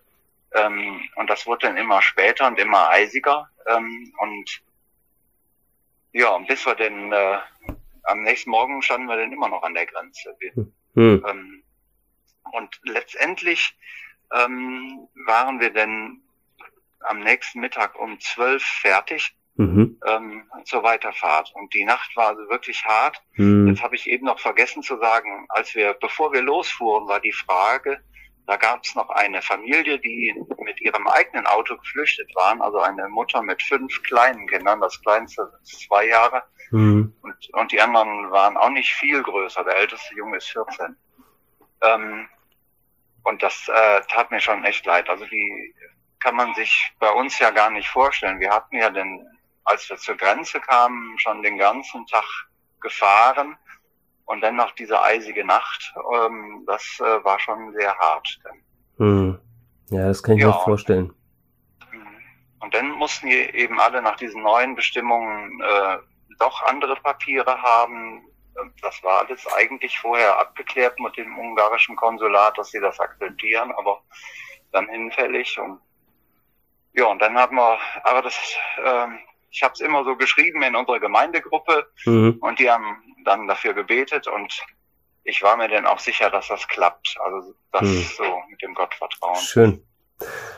ähm, 0.57 1.01
und 1.15 1.29
das 1.29 1.45
wurde 1.45 1.67
dann 1.67 1.77
immer 1.77 2.01
später 2.01 2.47
und 2.47 2.59
immer 2.59 2.89
eisiger. 2.89 3.49
Ähm, 3.67 4.13
und 4.19 4.61
ja, 6.13 6.37
bis 6.39 6.65
wir 6.65 6.75
dann 6.75 7.11
äh, 7.11 7.39
am 8.03 8.23
nächsten 8.23 8.49
Morgen 8.49 8.81
standen 8.81 9.07
wir 9.07 9.17
dann 9.17 9.31
immer 9.31 9.49
noch 9.49 9.63
an 9.63 9.73
der 9.73 9.85
Grenze. 9.85 10.35
Wir, 10.39 10.53
hm. 10.53 11.25
ähm, 11.27 11.63
und 12.53 12.79
letztendlich 12.83 13.77
ähm, 14.33 15.07
waren 15.25 15.59
wir 15.59 15.71
dann 15.71 16.21
am 17.01 17.19
nächsten 17.19 17.59
Mittag 17.59 17.99
um 17.99 18.19
zwölf 18.19 18.63
fertig 18.63 19.35
mhm. 19.55 19.99
ähm, 20.05 20.43
zur 20.65 20.83
Weiterfahrt. 20.83 21.51
Und 21.53 21.73
die 21.73 21.85
Nacht 21.85 22.15
war 22.15 22.29
also 22.29 22.49
wirklich 22.49 22.83
hart. 22.85 23.21
Mhm. 23.35 23.67
Jetzt 23.67 23.83
habe 23.83 23.95
ich 23.95 24.07
eben 24.07 24.25
noch 24.25 24.39
vergessen 24.39 24.83
zu 24.83 24.97
sagen, 24.97 25.45
als 25.49 25.75
wir, 25.75 25.93
bevor 25.93 26.31
wir 26.33 26.41
losfuhren, 26.41 27.07
war 27.07 27.19
die 27.19 27.31
Frage, 27.33 28.01
da 28.47 28.55
gab 28.55 28.83
es 28.83 28.95
noch 28.95 29.09
eine 29.09 29.41
Familie, 29.41 29.99
die 29.99 30.33
mit 30.63 30.79
ihrem 30.79 31.05
eigenen 31.07 31.45
Auto 31.45 31.75
geflüchtet 31.77 32.33
waren, 32.33 32.61
also 32.61 32.79
eine 32.79 33.09
Mutter 33.09 33.41
mit 33.41 33.61
fünf 33.61 34.01
kleinen 34.03 34.47
Kindern, 34.47 34.79
das 34.79 35.01
kleinste 35.01 35.51
ist 35.61 35.81
zwei 35.81 36.07
Jahre 36.07 36.43
mhm. 36.71 37.13
und, 37.21 37.53
und 37.53 37.71
die 37.73 37.81
anderen 37.81 38.31
waren 38.31 38.55
auch 38.55 38.69
nicht 38.69 38.93
viel 38.93 39.21
größer, 39.21 39.65
der 39.65 39.75
älteste 39.75 40.15
Junge 40.15 40.37
ist 40.37 40.49
14. 40.49 40.95
Ähm, 41.81 42.29
und 43.23 43.43
das 43.43 43.67
äh, 43.67 44.01
tat 44.07 44.31
mir 44.31 44.39
schon 44.39 44.63
echt 44.63 44.85
leid. 44.85 45.09
Also 45.09 45.25
die 45.25 45.75
kann 46.21 46.35
man 46.35 46.55
sich 46.55 46.89
bei 46.99 47.11
uns 47.11 47.37
ja 47.39 47.51
gar 47.51 47.69
nicht 47.69 47.89
vorstellen. 47.89 48.39
Wir 48.39 48.51
hatten 48.51 48.77
ja 48.77 48.89
den, 48.89 49.27
als 49.65 49.89
wir 49.89 49.97
zur 49.97 50.15
Grenze 50.15 50.61
kamen, 50.61 51.19
schon 51.19 51.43
den 51.43 51.57
ganzen 51.57 52.07
Tag 52.07 52.23
gefahren 52.79 53.57
und 54.27 54.41
dann 54.41 54.55
noch 54.55 54.72
diese 54.72 55.01
eisige 55.01 55.46
Nacht, 55.46 55.93
ähm, 56.13 56.63
das 56.67 56.84
äh, 57.00 57.24
war 57.24 57.39
schon 57.39 57.74
sehr 57.74 57.98
hart. 57.98 58.39
Hm. 58.98 59.39
Ja, 59.89 60.07
das 60.07 60.22
kann 60.22 60.36
ich 60.36 60.41
ja, 60.41 60.48
mir 60.48 60.53
vorstellen. 60.53 61.13
Mhm. 61.91 62.07
Und 62.60 62.74
dann 62.74 62.91
mussten 62.91 63.27
die 63.27 63.36
eben 63.36 63.79
alle 63.79 64.01
nach 64.01 64.17
diesen 64.17 64.41
neuen 64.41 64.75
Bestimmungen 64.75 65.62
äh, 65.62 65.98
doch 66.39 66.62
andere 66.63 66.96
Papiere 66.98 67.62
haben. 67.62 68.24
Das 68.81 69.01
war 69.01 69.25
alles 69.25 69.46
eigentlich 69.55 69.98
vorher 69.98 70.38
abgeklärt 70.39 71.00
mit 71.00 71.15
dem 71.15 71.38
ungarischen 71.38 71.96
Konsulat, 71.96 72.57
dass 72.57 72.72
sie 72.72 72.81
das 72.81 73.00
akzeptieren, 73.00 73.72
aber 73.77 74.01
dann 74.74 74.89
hinfällig. 74.89 75.57
Und 75.57 75.79
ja, 76.93 77.05
und 77.05 77.22
dann 77.22 77.38
haben 77.38 77.55
wir, 77.55 77.79
aber 78.03 78.24
das, 78.24 78.36
äh, 78.84 79.07
ich 79.51 79.63
habe 79.63 79.74
es 79.74 79.79
immer 79.79 80.03
so 80.03 80.17
geschrieben 80.17 80.63
in 80.63 80.75
unserer 80.75 81.00
Gemeindegruppe 81.00 81.89
mhm. 82.05 82.39
und 82.41 82.60
die 82.60 82.69
haben 82.69 83.06
dann 83.27 83.48
dafür 83.48 83.74
gebetet 83.74 84.27
und 84.27 84.65
ich 85.24 85.43
war 85.43 85.57
mir 85.57 85.67
dann 85.67 85.86
auch 85.86 86.00
sicher, 86.00 86.29
dass 86.29 86.48
das 86.48 86.67
klappt. 86.67 87.17
Also 87.19 87.53
das 87.72 87.81
hm. 87.81 88.03
so 88.17 88.41
mit 88.50 88.62
dem 88.62 88.74
Gottvertrauen. 88.74 89.36
Schön. 89.36 89.86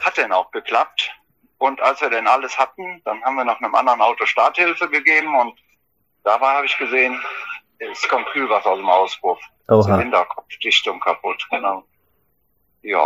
Hat 0.01 0.17
denn 0.17 0.31
auch 0.31 0.51
geklappt. 0.51 1.11
Und 1.57 1.81
als 1.81 1.99
wir 2.01 2.09
denn 2.09 2.27
alles 2.27 2.57
hatten, 2.57 3.01
dann 3.03 3.21
haben 3.23 3.35
wir 3.35 3.43
noch 3.43 3.59
einem 3.59 3.75
anderen 3.75 3.99
Auto 4.01 4.25
Starthilfe 4.25 4.87
gegeben 4.89 5.35
und 5.35 5.59
da 6.23 6.39
war, 6.39 6.55
habe 6.55 6.67
ich 6.67 6.77
gesehen, 6.77 7.19
es 7.79 8.07
kommt 8.07 8.27
Kühlwasser 8.27 8.71
aus 8.71 8.77
dem 8.77 8.89
Auspuff. 8.89 9.39
Oha. 9.67 9.81
Zylinderkopfdichtung 9.81 10.99
kaputt, 10.99 11.45
genau. 11.49 11.83
Ja, 12.81 13.05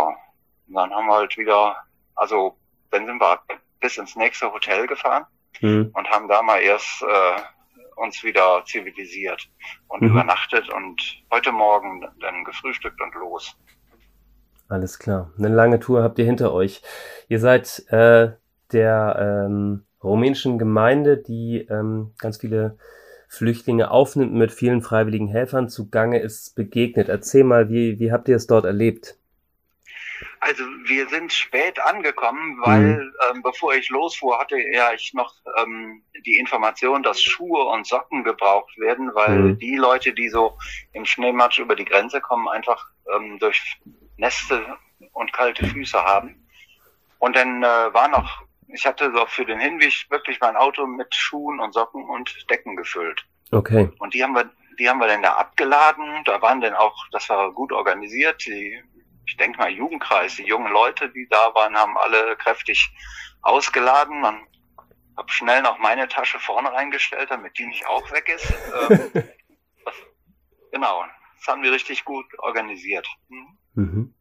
und 0.68 0.74
dann 0.74 0.92
haben 0.92 1.06
wir 1.06 1.14
halt 1.14 1.36
wieder, 1.36 1.76
also 2.14 2.56
dann 2.90 3.06
sind 3.06 3.20
wir 3.20 3.40
bis 3.80 3.96
ins 3.96 4.14
nächste 4.16 4.52
Hotel 4.52 4.86
gefahren 4.86 5.26
hm. 5.58 5.90
und 5.94 6.10
haben 6.10 6.28
da 6.28 6.42
mal 6.42 6.60
erst 6.60 7.02
äh, 7.02 7.42
uns 7.96 8.22
wieder 8.22 8.62
zivilisiert 8.66 9.48
und 9.88 10.02
mhm. 10.02 10.10
übernachtet 10.10 10.68
und 10.70 11.22
heute 11.30 11.52
Morgen 11.52 12.06
dann 12.20 12.44
gefrühstückt 12.44 13.00
und 13.00 13.14
los. 13.14 13.56
Alles 14.68 14.98
klar. 14.98 15.30
Eine 15.38 15.48
lange 15.48 15.78
Tour 15.78 16.02
habt 16.02 16.18
ihr 16.18 16.24
hinter 16.24 16.52
euch. 16.52 16.82
Ihr 17.28 17.38
seid 17.38 17.84
äh, 17.88 18.32
der 18.72 19.46
ähm, 19.46 19.84
rumänischen 20.02 20.58
Gemeinde, 20.58 21.18
die 21.18 21.66
ähm, 21.70 22.12
ganz 22.18 22.38
viele 22.38 22.78
Flüchtlinge 23.28 23.90
aufnimmt, 23.90 24.32
mit 24.32 24.52
vielen 24.52 24.82
freiwilligen 24.82 25.28
Helfern 25.28 25.68
zugange 25.68 26.20
ist, 26.20 26.54
begegnet. 26.54 27.08
Erzähl 27.08 27.44
mal, 27.44 27.68
wie, 27.68 27.98
wie 27.98 28.12
habt 28.12 28.28
ihr 28.28 28.36
es 28.36 28.46
dort 28.46 28.64
erlebt? 28.64 29.18
Also 30.44 30.62
wir 30.84 31.08
sind 31.08 31.32
spät 31.32 31.80
angekommen, 31.80 32.58
weil 32.62 32.96
mhm. 32.96 33.12
ähm, 33.30 33.42
bevor 33.42 33.72
ich 33.72 33.88
losfuhr, 33.88 34.38
hatte 34.38 34.58
ja 34.58 34.92
ich 34.92 35.14
noch 35.14 35.32
ähm, 35.56 36.02
die 36.26 36.36
Information, 36.36 37.02
dass 37.02 37.22
Schuhe 37.22 37.64
und 37.64 37.86
Socken 37.86 38.24
gebraucht 38.24 38.76
werden, 38.78 39.10
weil 39.14 39.38
mhm. 39.38 39.58
die 39.58 39.76
Leute, 39.76 40.12
die 40.12 40.28
so 40.28 40.58
im 40.92 41.06
Schneematsch 41.06 41.60
über 41.60 41.74
die 41.74 41.86
Grenze 41.86 42.20
kommen, 42.20 42.46
einfach 42.48 42.90
ähm, 43.16 43.38
durch 43.38 43.80
Näste 44.18 44.76
und 45.14 45.32
kalte 45.32 45.64
Füße 45.64 46.04
haben. 46.04 46.46
Und 47.20 47.36
dann 47.36 47.62
äh, 47.62 47.94
war 47.94 48.08
noch, 48.08 48.42
ich 48.68 48.84
hatte 48.84 49.10
so 49.16 49.24
für 49.24 49.46
den 49.46 49.58
Hinweg 49.58 49.94
wirklich 50.10 50.38
mein 50.40 50.56
Auto 50.56 50.86
mit 50.86 51.14
Schuhen 51.14 51.58
und 51.58 51.72
Socken 51.72 52.04
und 52.04 52.50
Decken 52.50 52.76
gefüllt. 52.76 53.24
Okay. 53.50 53.90
Und 53.98 54.12
die 54.12 54.22
haben 54.22 54.34
wir, 54.34 54.50
die 54.78 54.90
haben 54.90 54.98
wir 54.98 55.06
dann 55.06 55.22
da 55.22 55.36
abgeladen. 55.36 56.22
Da 56.26 56.42
waren 56.42 56.60
dann 56.60 56.74
auch, 56.74 56.94
das 57.12 57.30
war 57.30 57.50
gut 57.50 57.72
organisiert. 57.72 58.44
Die 58.44 58.82
ich 59.26 59.36
denke 59.36 59.58
mal, 59.58 59.70
Jugendkreis, 59.70 60.36
die 60.36 60.46
jungen 60.46 60.72
Leute, 60.72 61.10
die 61.10 61.26
da 61.28 61.54
waren, 61.54 61.74
haben 61.74 61.96
alle 61.98 62.36
kräftig 62.36 62.90
ausgeladen. 63.42 64.20
Man 64.20 64.40
habe 65.16 65.30
schnell 65.30 65.62
noch 65.62 65.78
meine 65.78 66.08
Tasche 66.08 66.38
vorne 66.38 66.72
reingestellt, 66.72 67.30
damit 67.30 67.58
die 67.58 67.66
nicht 67.66 67.86
auch 67.86 68.10
weg 68.12 68.28
ist. 68.34 68.52
Ähm, 68.90 69.10
das, 69.84 69.94
genau, 70.72 71.04
das 71.38 71.46
haben 71.48 71.62
wir 71.62 71.72
richtig 71.72 72.04
gut 72.04 72.26
organisiert. 72.38 73.06
Mhm. 73.28 73.58
Mhm. 73.74 74.14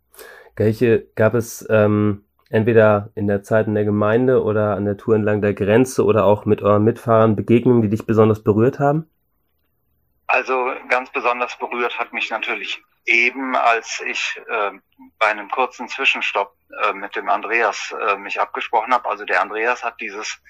Welche 0.56 1.08
gab 1.16 1.34
es 1.34 1.66
ähm, 1.70 2.26
entweder 2.50 3.12
in 3.16 3.28
der 3.28 3.42
Zeit 3.42 3.68
in 3.68 3.74
der 3.74 3.86
Gemeinde 3.86 4.44
oder 4.44 4.76
an 4.76 4.86
der 4.86 4.98
Tour 4.98 5.16
entlang 5.16 5.42
der 5.42 5.54
Grenze 5.54 6.06
oder 6.06 6.26
auch 6.26 6.46
mit 6.46 6.62
euren 6.62 6.84
Mitfahrern 6.84 7.36
Begegnungen, 7.36 7.82
die 7.82 7.90
dich 7.90 8.06
besonders 8.06 8.44
berührt 8.44 8.80
haben? 8.80 9.10
Also 10.34 10.74
ganz 10.90 11.12
besonders 11.12 11.56
berührt 11.60 12.00
hat 12.00 12.12
mich 12.12 12.32
natürlich 12.32 12.82
eben, 13.06 13.56
als 13.56 14.02
ich 14.04 14.42
äh, 14.50 14.72
bei 15.20 15.28
einem 15.28 15.48
kurzen 15.48 15.88
Zwischenstopp 15.88 16.56
äh, 16.82 16.94
mit 16.94 17.16
dem 17.16 17.30
Andreas 17.30 17.94
äh, 18.08 18.18
mich 18.18 18.42
abgesprochen 18.42 18.92
habe. 18.96 19.08
Also 19.08 19.25
der 19.25 19.42
Andreas 19.44 19.84
hat 19.84 20.02
dieses 20.02 20.42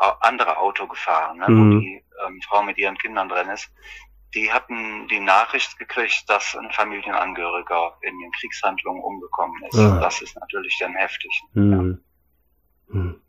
äh, 0.00 0.08
andere 0.20 0.56
Auto 0.58 0.86
gefahren, 0.86 1.38
ne, 1.38 1.48
mhm. 1.48 1.58
wo 1.58 1.80
die 1.80 2.04
ähm, 2.24 2.40
Frau 2.42 2.62
mit 2.62 2.78
ihren 2.78 2.96
Kindern 2.96 3.28
drin 3.28 3.48
ist. 3.48 3.72
Die 4.36 4.52
hatten 4.52 5.08
die 5.08 5.18
Nachricht 5.18 5.80
gekriegt, 5.80 6.22
dass 6.28 6.54
ein 6.54 6.70
Familienangehöriger 6.70 7.98
in 8.02 8.16
den 8.20 8.30
Kriegshandlungen 8.38 9.02
umgekommen 9.02 9.60
ist. 9.64 9.76
Ja. 9.76 9.98
Das 9.98 10.22
ist 10.22 10.38
natürlich 10.38 10.78
dann 10.78 10.94
heftig. 10.94 11.42
Mhm. 11.54 12.02
Ja. 12.88 12.94
Mhm. 13.00 13.20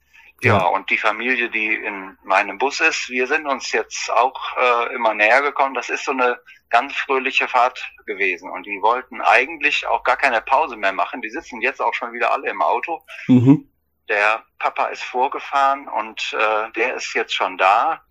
Ja, 0.46 0.66
und 0.66 0.90
die 0.90 0.98
Familie, 0.98 1.50
die 1.50 1.74
in 1.74 2.18
meinem 2.24 2.58
Bus 2.58 2.80
ist, 2.80 3.10
wir 3.10 3.28
sind 3.28 3.48
uns 3.48 3.72
jetzt 3.72 4.12
auch 4.12 4.40
äh, 4.58 4.96
immer 4.96 5.14
näher 5.14 5.42
gekommen. 5.42 5.74
Das 5.74 5.90
ist 5.90 6.06
so 6.06 6.12
eine 6.12 6.38
ganz 6.70 6.94
fröhliche 6.94 7.48
Fahrt 7.48 7.80
gewesen. 8.06 8.50
Und 8.50 8.66
die 8.66 8.82
wollten 8.82 9.22
eigentlich 9.22 9.88
auch 9.88 10.04
gar 10.04 10.18
keine 10.18 10.42
Pause 10.42 10.76
mehr 10.78 10.94
machen. 10.94 11.22
Die 11.22 11.30
sitzen 11.30 11.62
jetzt 11.62 11.82
auch 11.82 11.94
schon 11.94 12.14
wieder 12.14 12.32
alle 12.32 12.50
im 12.50 12.62
Auto. 12.62 13.04
Mhm. 13.28 13.70
Der 14.08 14.44
Papa 14.60 14.88
ist 14.88 15.04
vorgefahren 15.04 15.88
und 15.88 16.36
äh, 16.38 16.72
der 16.74 16.96
ist 16.96 17.14
jetzt 17.14 17.34
schon 17.34 17.58
da. 17.58 18.02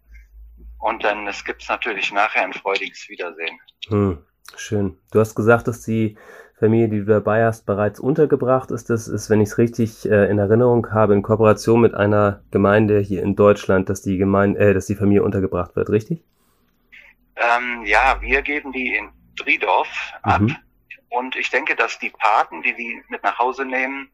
Und 0.79 1.05
dann 1.05 1.27
es 1.29 1.45
gibt's 1.45 1.69
natürlich 1.69 2.13
nachher 2.13 2.43
ein 2.43 2.53
freudiges 2.53 3.09
Wiedersehen. 3.09 3.59
Hm, 3.89 4.27
schön. 4.57 4.99
Du 5.13 5.21
hast 5.21 5.35
gesagt, 5.35 5.69
dass 5.69 5.83
die 5.83 6.19
Familie, 6.59 6.89
die 6.89 6.99
du 7.01 7.07
dabei 7.07 7.45
hast, 7.45 7.67
bereits 7.67 7.99
untergebracht 7.99 8.71
ist. 8.71 8.89
Das 8.89 9.09
ist, 9.09 9.29
wenn 9.29 9.41
ich 9.41 9.51
es 9.51 9.59
richtig 9.59 10.09
äh, 10.09 10.31
in 10.31 10.39
Erinnerung 10.39 10.93
habe, 10.93 11.15
in 11.15 11.23
Kooperation 11.23 11.81
mit 11.81 11.95
einer 11.95 12.43
Gemeinde 12.51 13.01
hier 13.01 13.23
in 13.23 13.35
Deutschland, 13.35 13.89
dass 13.89 14.03
die 14.03 14.19
Gemeinde, 14.19 14.61
äh, 14.61 14.75
dass 14.75 14.87
die 14.87 14.95
Familie 14.95 15.25
untergebracht 15.25 15.75
wird, 15.75 15.91
richtig? 15.91 16.23
Ähm, 17.37 17.85
ja, 17.85 18.19
wir 18.21 18.43
geben 18.43 18.73
die 18.73 18.95
in 18.95 19.11
Driedorf 19.37 19.89
ab. 20.23 20.43
Mhm. 20.43 20.57
Und 21.09 21.37
ich 21.37 21.51
denke, 21.51 21.77
dass 21.77 21.99
die 21.99 22.11
Paten, 22.11 22.63
die 22.63 22.75
die 22.75 23.03
mit 23.09 23.23
nach 23.23 23.39
Hause 23.39 23.65
nehmen, 23.65 24.11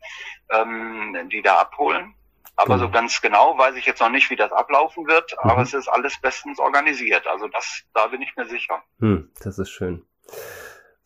ähm, 0.51 1.17
die 1.31 1.43
da 1.43 1.61
abholen. 1.61 2.15
Aber 2.57 2.77
mhm. 2.77 2.81
so 2.81 2.91
ganz 2.91 3.21
genau 3.21 3.57
weiß 3.57 3.75
ich 3.77 3.87
jetzt 3.87 4.01
noch 4.01 4.11
nicht, 4.11 4.29
wie 4.31 4.37
das 4.37 4.53
ablaufen 4.53 5.07
wird. 5.07 5.33
Mhm. 5.33 5.51
Aber 5.51 5.63
es 5.63 5.75
ist 5.75 5.89
alles 5.89 6.19
bestens 6.21 6.59
organisiert. 6.59 7.27
Also 7.27 7.49
das, 7.49 7.83
da 7.95 8.07
bin 8.09 8.23
ich 8.23 8.35
mir 8.37 8.47
sicher. 8.47 8.83
Hm, 8.99 9.31
das 9.43 9.59
ist 9.59 9.71
schön. 9.71 10.05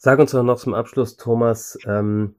Sag 0.04 0.18
uns 0.18 0.32
doch 0.32 0.42
noch 0.42 0.58
zum 0.58 0.74
Abschluss, 0.74 1.16
Thomas, 1.16 1.78
ähm, 1.86 2.36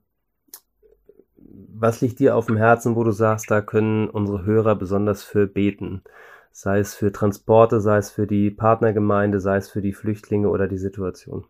was 1.34 2.00
liegt 2.00 2.20
dir 2.20 2.36
auf 2.36 2.46
dem 2.46 2.56
Herzen, 2.56 2.94
wo 2.94 3.02
du 3.02 3.10
sagst, 3.10 3.50
da 3.50 3.60
können 3.60 4.08
unsere 4.08 4.44
Hörer 4.44 4.76
besonders 4.76 5.24
für 5.24 5.48
beten? 5.48 6.04
Sei 6.52 6.78
es 6.78 6.94
für 6.94 7.10
Transporte, 7.10 7.80
sei 7.80 7.96
es 7.96 8.12
für 8.12 8.28
die 8.28 8.52
Partnergemeinde, 8.52 9.40
sei 9.40 9.56
es 9.56 9.68
für 9.68 9.82
die 9.82 9.94
Flüchtlinge 9.94 10.48
oder 10.48 10.68
die 10.68 10.78
Situation. 10.78 11.44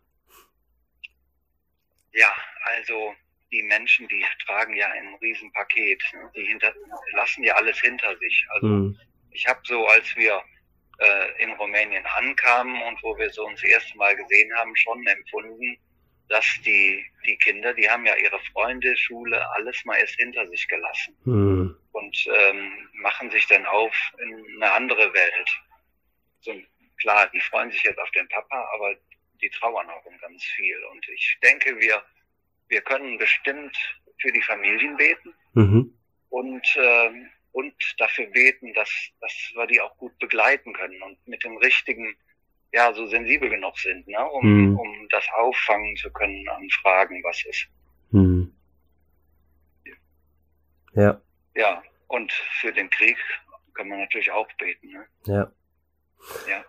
Ja, 2.15 2.33
also 2.79 3.13
die 3.53 3.63
Menschen, 3.65 4.09
die 4.09 4.25
tragen 4.47 4.75
ja 4.75 4.87
ein 4.89 5.17
Riesenpaket. 5.21 6.03
Die 6.35 6.47
hinter, 6.47 6.73
lassen 7.15 7.45
ja 7.45 7.57
alles 7.57 7.79
hinter 7.81 8.17
sich. 8.17 8.47
Also 8.55 8.67
hm. 8.69 8.99
ich 9.33 9.47
habe 9.47 9.61
so, 9.65 9.87
als 9.89 10.17
wir 10.17 10.41
äh, 10.99 11.43
in 11.43 11.53
Rumänien 11.53 12.07
ankamen 12.07 12.81
und 12.85 13.03
wo 13.03 13.19
wir 13.19 13.29
so 13.29 13.45
uns 13.45 13.61
das 13.61 13.69
erste 13.69 13.99
Mal 13.99 14.17
gesehen 14.17 14.51
haben, 14.57 14.75
schon 14.77 15.07
empfunden, 15.07 15.79
dass 16.29 16.47
die 16.65 17.05
die 17.27 17.37
Kinder, 17.37 17.75
die 17.75 17.89
haben 17.89 18.07
ja 18.07 18.15
ihre 18.17 18.39
Freunde, 18.53 18.97
Schule, 18.97 19.49
alles 19.53 19.85
mal 19.85 19.97
erst 19.97 20.15
hinter 20.15 20.47
sich 20.49 20.67
gelassen 20.69 21.17
mhm. 21.25 21.77
und 21.93 22.27
ähm, 22.27 22.89
machen 22.95 23.31
sich 23.31 23.47
dann 23.47 23.67
auf 23.67 23.95
in 24.19 24.63
eine 24.63 24.73
andere 24.73 25.13
Welt. 25.13 25.61
So, 26.41 26.55
klar, 26.99 27.29
die 27.33 27.41
freuen 27.41 27.71
sich 27.71 27.83
jetzt 27.83 27.99
auf 27.99 28.11
den 28.13 28.29
Papa, 28.29 28.69
aber 28.75 28.95
die 29.41 29.51
trauern 29.51 29.89
auch 29.91 30.05
um 30.07 30.17
ganz 30.19 30.43
viel. 30.45 30.83
Und 30.93 31.07
ich 31.09 31.39
denke, 31.43 31.79
wir, 31.79 32.03
wir 32.69 32.81
können 32.81 33.19
bestimmt 33.19 33.77
für 34.19 34.33
die 34.33 34.43
Familien 34.43 34.97
beten 34.97 35.35
mhm. 35.55 35.95
und, 36.31 36.77
äh, 36.77 37.11
und 37.53 37.75
dafür 37.99 38.27
beten, 38.27 38.73
dass, 38.75 38.91
dass 39.21 39.53
wir 39.55 39.67
die 39.67 39.81
auch 39.81 39.97
gut 39.99 40.19
begleiten 40.19 40.73
können 40.73 41.03
und 41.03 41.27
mit 41.27 41.43
dem 41.45 41.57
richtigen 41.59 42.17
ja 42.77 42.93
so 42.93 43.07
sensibel 43.07 43.49
genug 43.49 43.79
sind, 43.79 44.07
ne, 44.07 44.23
um, 44.31 44.43
hm. 44.43 44.79
um 44.79 45.09
das 45.11 45.25
auffangen 45.39 45.97
zu 45.97 46.11
können 46.11 46.47
an 46.49 46.69
Fragen, 46.83 47.23
was 47.25 47.43
ist. 47.47 47.69
Hm. 48.11 48.53
Ja. 50.93 51.21
Ja, 51.55 51.83
und 52.09 52.33
für 52.61 52.73
den 52.73 52.91
Krieg 52.91 53.17
kann 53.75 53.89
man 53.89 53.99
natürlich 53.99 54.31
auch 54.31 54.47
beten. 54.59 54.89
Ne? 54.93 55.07
Ja. 55.25 55.53
Ja. 56.49 56.65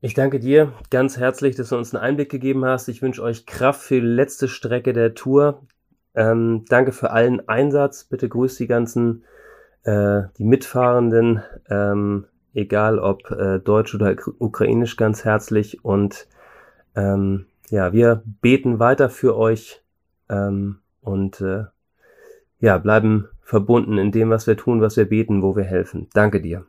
Ich 0.00 0.14
danke 0.14 0.40
dir 0.40 0.72
ganz 0.90 1.16
herzlich, 1.16 1.56
dass 1.56 1.68
du 1.68 1.76
uns 1.76 1.94
einen 1.94 2.04
Einblick 2.04 2.30
gegeben 2.30 2.64
hast. 2.64 2.88
Ich 2.88 3.00
wünsche 3.00 3.22
euch 3.22 3.46
Kraft 3.46 3.82
für 3.82 4.00
die 4.00 4.06
letzte 4.06 4.48
Strecke 4.48 4.92
der 4.92 5.14
Tour. 5.14 5.66
Ähm, 6.14 6.64
danke 6.68 6.92
für 6.92 7.10
allen 7.10 7.48
Einsatz. 7.48 8.04
Bitte 8.04 8.28
grüßt 8.28 8.58
die 8.60 8.66
ganzen, 8.66 9.24
äh, 9.84 10.22
die 10.38 10.44
Mitfahrenden. 10.44 11.42
Ähm, 11.70 12.26
egal 12.54 12.98
ob 12.98 13.30
äh, 13.30 13.58
deutsch 13.58 13.94
oder 13.94 14.16
ukrainisch, 14.38 14.96
ganz 14.96 15.24
herzlich. 15.24 15.84
Und 15.84 16.28
ähm, 16.96 17.46
ja, 17.68 17.92
wir 17.92 18.22
beten 18.24 18.78
weiter 18.78 19.10
für 19.10 19.36
euch 19.36 19.82
ähm, 20.28 20.78
und 21.00 21.40
äh, 21.40 21.64
ja, 22.60 22.78
bleiben 22.78 23.28
verbunden 23.42 23.98
in 23.98 24.12
dem, 24.12 24.30
was 24.30 24.46
wir 24.46 24.56
tun, 24.56 24.80
was 24.80 24.96
wir 24.96 25.08
beten, 25.08 25.42
wo 25.42 25.56
wir 25.56 25.64
helfen. 25.64 26.08
Danke 26.14 26.40
dir. 26.40 26.66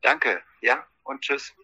Danke, 0.00 0.40
ja, 0.60 0.84
und 1.04 1.20
tschüss. 1.20 1.54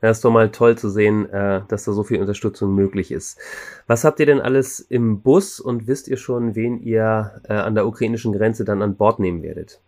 das 0.00 0.16
ist 0.16 0.24
doch 0.24 0.30
mal 0.30 0.50
toll 0.50 0.76
zu 0.76 0.88
sehen, 0.88 1.28
äh, 1.30 1.62
dass 1.68 1.84
da 1.84 1.92
so 1.92 2.02
viel 2.02 2.20
Unterstützung 2.20 2.74
möglich 2.74 3.12
ist. 3.12 3.38
Was 3.86 4.04
habt 4.04 4.20
ihr 4.20 4.26
denn 4.26 4.40
alles 4.40 4.80
im 4.80 5.22
Bus 5.22 5.60
und 5.60 5.86
wisst 5.86 6.08
ihr 6.08 6.16
schon, 6.16 6.54
wen 6.54 6.80
ihr 6.82 7.40
äh, 7.48 7.52
an 7.52 7.74
der 7.74 7.86
ukrainischen 7.86 8.32
Grenze 8.32 8.64
dann 8.64 8.82
an 8.82 8.96
Bord 8.96 9.18
nehmen 9.18 9.42
werdet? 9.42 9.80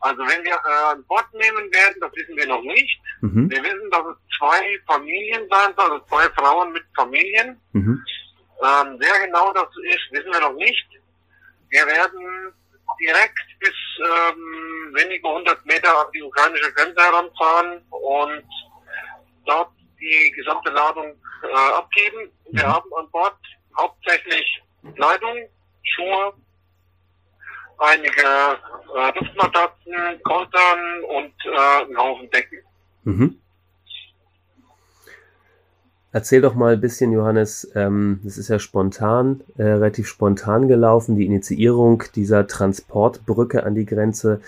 Also 0.00 0.22
wenn 0.22 0.44
wir 0.44 0.52
äh, 0.52 0.92
an 0.92 1.04
Bord 1.04 1.26
nehmen 1.32 1.70
werden, 1.72 1.96
das 2.00 2.12
wissen 2.14 2.36
wir 2.36 2.46
noch 2.46 2.62
nicht. 2.62 3.00
Mhm. 3.20 3.50
Wir 3.50 3.62
wissen, 3.62 3.90
dass 3.90 4.06
es 4.06 4.38
zwei 4.38 4.78
Familien 4.86 5.48
sein 5.50 5.74
soll, 5.76 5.90
also 5.90 6.04
zwei 6.06 6.28
Frauen 6.30 6.72
mit 6.72 6.84
Familien. 6.94 7.60
Mhm. 7.72 8.02
Ähm, 8.62 8.96
wer 8.98 9.26
genau 9.26 9.52
das 9.52 9.68
ist, 9.82 10.12
wissen 10.12 10.32
wir 10.32 10.40
noch 10.40 10.54
nicht. 10.54 10.86
Wir 11.70 11.86
werden 11.86 12.52
direkt 13.00 13.58
bis 13.58 13.74
ähm, 14.00 14.94
wenige 14.94 15.28
hundert 15.28 15.64
Meter 15.66 15.98
an 15.98 16.06
die 16.14 16.22
ukrainische 16.22 16.72
Grenze 16.72 17.02
heranfahren 17.02 17.82
und 17.90 18.44
dort 19.44 19.72
die 20.00 20.30
gesamte 20.32 20.70
Ladung 20.70 21.14
äh, 21.42 21.72
abgeben. 21.74 22.30
Wir 22.50 22.64
mhm. 22.64 22.72
haben 22.72 22.90
an 22.98 23.10
Bord 23.10 23.36
hauptsächlich 23.78 24.62
Kleidung, 24.94 25.48
Schuhe, 25.82 26.32
einige 27.78 28.58
äh, 28.96 29.12
Duftmatratzen, 29.12 30.22
Kontern 30.22 31.04
und 31.04 31.34
äh, 31.44 31.82
einen 31.82 31.96
Haufen 31.98 32.30
Decken. 32.30 32.58
Mhm. 33.04 33.40
Erzähl 36.16 36.40
doch 36.40 36.54
mal 36.54 36.72
ein 36.72 36.80
bisschen, 36.80 37.12
Johannes, 37.12 37.70
ähm, 37.74 38.20
das 38.24 38.38
ist 38.38 38.48
ja 38.48 38.58
spontan, 38.58 39.44
äh, 39.58 39.64
relativ 39.64 40.08
spontan 40.08 40.66
gelaufen, 40.66 41.14
die 41.14 41.26
Initiierung 41.26 42.04
dieser 42.14 42.46
Transportbrücke 42.46 43.64
an 43.64 43.74
die 43.74 43.84
Grenze. 43.84 44.40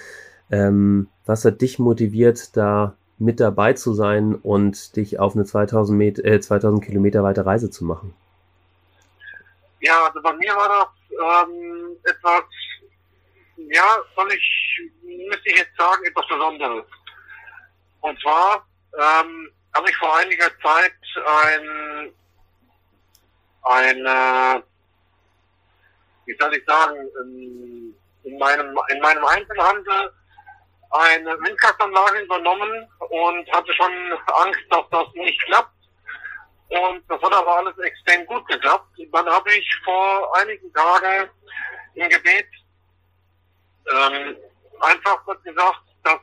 Ähm, 0.51 1.09
was 1.27 1.45
hat 1.45 1.61
dich 1.61 1.79
motiviert, 1.79 2.57
da 2.57 2.95
mit 3.19 3.39
dabei 3.39 3.75
zu 3.75 3.93
sein 3.93 4.35
und 4.35 4.97
dich 4.97 5.19
auf 5.21 5.35
eine 5.35 5.45
2000, 5.45 5.99
Meter, 5.99 6.25
äh, 6.25 6.41
2000 6.41 6.83
Kilometer 6.83 7.23
weite 7.23 7.45
Reise 7.45 7.71
zu 7.71 7.85
machen? 7.85 8.15
Ja, 9.81 10.07
also 10.07 10.23
bei 10.23 10.33
mir 10.37 10.57
war 10.57 10.69
das 10.71 11.45
ähm, 11.45 11.99
etwas, 12.03 12.45
ja, 13.59 13.99
soll 14.17 14.33
ich, 14.33 14.91
müsste 15.03 15.51
ich 15.51 15.59
jetzt 15.59 15.77
sagen, 15.77 16.03
etwas 16.07 16.27
Besonderes. 16.29 16.87
Und 18.01 18.19
zwar, 18.23 18.67
ähm, 18.95 19.51
habe 19.79 19.91
ich 19.91 19.97
vor 19.97 20.17
einiger 20.17 20.51
Zeit 20.61 20.93
ein, 21.25 22.13
eine, 23.63 24.63
wie 26.27 26.37
soll 26.37 26.55
ich 26.57 26.65
sagen, 26.67 26.97
in, 27.23 27.95
in 28.25 28.39
meinem, 28.39 28.77
in 28.89 29.01
meinem 29.01 29.25
Einzelhandel 29.25 30.13
eine 30.91 31.31
Windkraftanlage 31.41 32.23
übernommen 32.23 32.89
und 32.99 33.53
hatte 33.53 33.73
schon 33.75 34.13
Angst, 34.43 34.61
dass 34.71 34.85
das 34.91 35.07
nicht 35.15 35.41
klappt. 35.45 35.73
Und 36.71 37.05
das 37.09 37.23
hat 37.23 37.33
aber 37.33 37.59
alles 37.59 37.79
extrem 37.79 38.27
gut 38.27 38.47
geklappt. 38.49 38.89
Dann 39.13 39.27
habe 39.27 39.55
ich 39.55 39.67
vor 39.85 40.37
einigen 40.39 40.73
Tagen 40.73 41.31
im 41.95 42.09
Gebet 42.09 42.49
ähm, 43.93 44.37
einfach 44.81 45.25
gesagt, 45.45 45.83
dass 46.03 46.21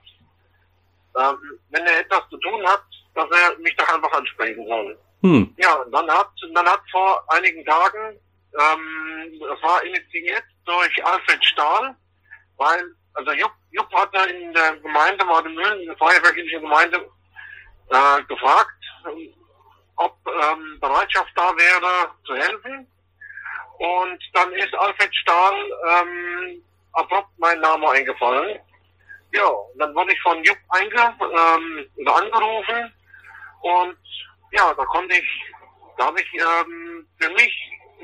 ähm, 1.18 1.60
wenn 1.70 1.86
er 1.86 2.00
etwas 2.02 2.28
zu 2.30 2.38
tun 2.38 2.68
hat, 2.68 2.84
dass 3.16 3.30
er 3.32 3.58
mich 3.60 3.76
doch 3.78 3.94
einfach 3.94 4.12
ansprechen 4.12 4.68
soll. 4.68 4.98
Hm. 5.22 5.56
Ja, 5.58 5.74
und 5.76 5.92
dann 5.92 6.10
hat, 6.10 6.30
dann 6.54 6.68
hat 6.68 6.82
vor 6.92 7.24
einigen 7.30 7.66
Tagen, 7.66 8.20
ähm, 8.54 9.40
das 9.40 9.62
war 9.64 9.84
initiiert 9.84 10.44
durch 10.66 11.06
Alfred 11.06 11.44
Stahl, 11.44 11.96
weil, 12.58 12.84
also 13.14 13.32
Jupp, 13.32 13.54
Jupp 13.72 13.92
hatte 13.94 14.30
in 14.30 14.54
der 14.54 14.76
Gemeinde 14.78 15.26
Mademühlen, 15.26 15.80
in 15.80 15.88
der 15.88 15.98
feuerwehrlichen 15.98 16.62
Gemeinde, 16.62 17.10
äh, 17.90 18.24
gefragt, 18.24 18.84
ob 19.96 20.18
ähm, 20.28 20.80
Bereitschaft 20.80 21.32
da 21.36 21.56
wäre, 21.56 22.12
zu 22.26 22.36
helfen. 22.36 22.88
Und 23.78 24.20
dann 24.34 24.52
ist 24.54 24.74
Alfred 24.76 25.14
Stahl 25.16 25.56
ähm, 25.90 26.64
abrupt 26.94 27.32
mein 27.38 27.60
Name 27.60 27.90
eingefallen. 27.90 28.60
Ja, 29.34 29.52
dann 29.78 29.94
wurde 29.96 30.14
ich 30.14 30.22
von 30.22 30.44
Jupp 30.44 30.58
einge, 30.70 31.14
ähm, 31.22 32.08
angerufen 32.08 32.94
und 33.62 33.98
ja, 34.52 34.74
da 34.74 34.86
konnte 34.86 35.16
ich, 35.16 35.54
da 35.98 36.06
habe 36.06 36.22
ich 36.22 36.34
ähm, 36.34 37.08
für 37.20 37.30
mich 37.32 37.54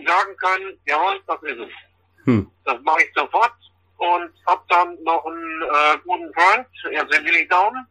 sagen 0.05 0.35
können, 0.37 0.79
jawohl, 0.85 1.21
das 1.27 1.41
ist 1.43 1.59
es. 1.59 2.25
Hm. 2.25 2.51
Das 2.65 2.79
mache 2.81 3.03
ich 3.03 3.13
sofort 3.13 3.53
und 3.97 4.31
habe 4.47 4.63
dann 4.69 5.01
noch 5.03 5.25
einen 5.25 5.61
äh, 5.61 5.97
guten 6.03 6.33
Freund, 6.33 6.67
also 6.97 7.25
Willi 7.25 7.47
Daum, 7.47 7.85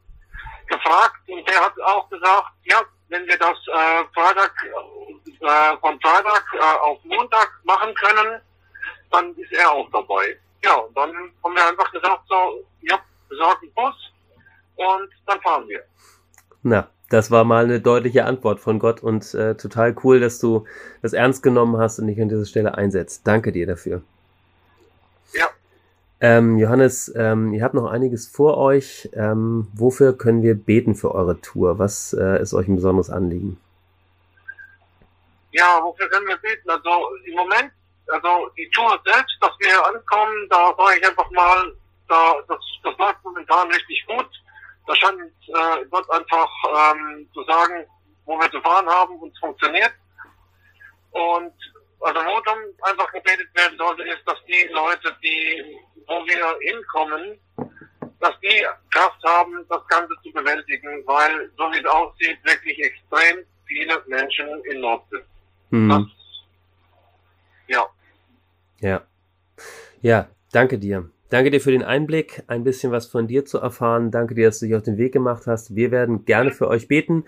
gefragt 0.66 1.20
und 1.29 1.49
der 1.49 1.64
hat 1.64 1.81
auch 1.81 2.09
gesagt, 2.09 2.53
ja, 2.64 2.83
wenn 3.09 3.27
wir 3.27 3.38
das 3.38 3.59
äh, 3.68 4.05
Freitag, 4.14 4.53
äh, 5.40 5.77
von 5.79 6.01
Freitag 6.01 6.44
äh, 6.55 6.79
auf 6.81 6.99
Montag 7.05 7.51
machen 7.64 7.92
können, 7.94 8.40
dann 9.11 9.35
ist 9.37 9.53
er 9.53 9.70
auch 9.70 9.88
dabei. 9.90 10.38
Ja, 10.62 10.75
und 10.77 10.96
dann 10.96 11.12
haben 11.42 11.55
wir 11.55 11.66
einfach 11.66 11.90
gesagt, 11.90 12.23
so, 12.29 12.64
ja, 12.83 12.99
besorgt 13.29 13.62
einen 13.62 13.73
Bus 13.75 13.94
und 14.77 15.11
dann 15.27 15.40
fahren 15.40 15.68
wir. 15.68 15.85
Na, 16.62 16.88
das 17.11 17.31
war 17.31 17.44
mal 17.44 17.64
eine 17.64 17.81
deutliche 17.81 18.25
Antwort 18.25 18.61
von 18.61 18.79
Gott 18.79 19.03
und 19.03 19.35
äh, 19.35 19.57
total 19.57 19.94
cool, 20.05 20.20
dass 20.20 20.38
du 20.38 20.64
das 21.03 21.12
ernst 21.12 21.42
genommen 21.42 21.77
hast 21.77 21.99
und 21.99 22.07
dich 22.07 22.20
an 22.23 22.29
dieser 22.29 22.46
Stelle 22.46 22.79
einsetzt. 22.79 23.27
Danke 23.27 23.53
dir 23.53 23.66
dafür. 23.66 24.03
Ja. 25.35 25.49
Ähm, 26.20 26.57
Johannes, 26.57 27.12
ähm, 27.16 27.53
ihr 27.53 27.64
habt 27.64 27.75
noch 27.75 27.90
einiges 27.90 28.29
vor 28.29 28.57
euch. 28.59 29.11
Ähm, 29.12 29.66
wofür 29.75 30.16
können 30.16 30.42
wir 30.42 30.55
beten 30.55 30.94
für 30.94 31.12
eure 31.12 31.40
Tour? 31.40 31.79
Was 31.81 32.12
äh, 32.12 32.40
ist 32.40 32.55
euch 32.55 32.68
ein 32.68 32.77
besonderes 32.77 33.11
Anliegen? 33.11 33.61
Ja, 35.51 35.81
wofür 35.83 36.09
können 36.09 36.29
wir 36.29 36.37
beten? 36.37 36.70
Also 36.70 36.90
im 37.25 37.35
Moment, 37.35 37.73
also 38.07 38.51
die 38.57 38.70
Tour 38.70 39.01
selbst, 39.05 39.37
dass 39.40 39.53
wir 39.59 39.85
ankommen, 39.85 40.46
da 40.49 40.73
sage 40.77 41.01
ich 41.01 41.09
einfach 41.09 41.31
mal, 41.33 41.73
da, 42.09 42.35
das, 42.46 42.59
das 42.85 42.96
läuft 42.99 43.25
momentan 43.25 43.68
richtig 43.68 44.07
gut. 44.07 44.29
Da 44.90 44.96
scheint 44.96 45.20
äh, 45.46 45.87
Gott 45.88 46.11
einfach 46.11 46.50
ähm, 46.66 47.29
zu 47.33 47.44
sagen, 47.44 47.87
wo 48.24 48.37
wir 48.37 48.50
zu 48.50 48.61
fahren 48.61 48.88
haben 48.88 49.20
und 49.20 49.33
es 49.33 49.38
funktioniert. 49.38 49.92
Und 51.12 51.53
also 52.00 52.18
wo 52.18 52.40
dann 52.40 52.59
einfach 52.83 53.12
gebetet 53.12 53.46
werden 53.55 53.79
sollte, 53.79 54.03
ist, 54.03 54.26
dass 54.26 54.44
die 54.48 54.68
Leute, 54.72 55.16
die, 55.22 55.79
wo 56.09 56.26
wir 56.26 56.59
hinkommen, 56.72 57.38
dass 58.18 58.35
die 58.40 58.66
Kraft 58.92 59.22
haben, 59.24 59.64
das 59.68 59.87
Ganze 59.87 60.12
zu 60.24 60.33
bewältigen, 60.33 61.07
weil, 61.07 61.53
so 61.57 61.70
wie 61.70 61.79
es 61.79 61.87
aussieht, 61.87 62.38
wirklich 62.42 62.76
extrem 62.81 63.46
viele 63.66 64.03
Menschen 64.09 64.48
in 64.64 64.81
Not 64.81 65.05
sind. 65.11 65.88
Das, 65.88 66.03
ja. 67.68 67.87
Ja. 68.81 69.07
Ja, 70.03 70.29
danke 70.50 70.79
dir. 70.81 71.09
Danke 71.31 71.51
dir 71.53 71.61
für 71.61 71.71
den 71.71 71.85
Einblick, 71.85 72.43
ein 72.49 72.64
bisschen 72.64 72.90
was 72.90 73.07
von 73.07 73.29
dir 73.29 73.45
zu 73.45 73.59
erfahren. 73.59 74.11
Danke 74.11 74.35
dir, 74.35 74.47
dass 74.49 74.59
du 74.59 74.66
dich 74.66 74.75
auf 74.75 74.83
den 74.83 74.99
Weg 74.99 75.12
gemacht 75.12 75.47
hast. 75.47 75.77
Wir 75.77 75.93
werden 75.93 76.25
gerne 76.25 76.51
für 76.51 76.66
euch 76.66 76.88
beten 76.88 77.25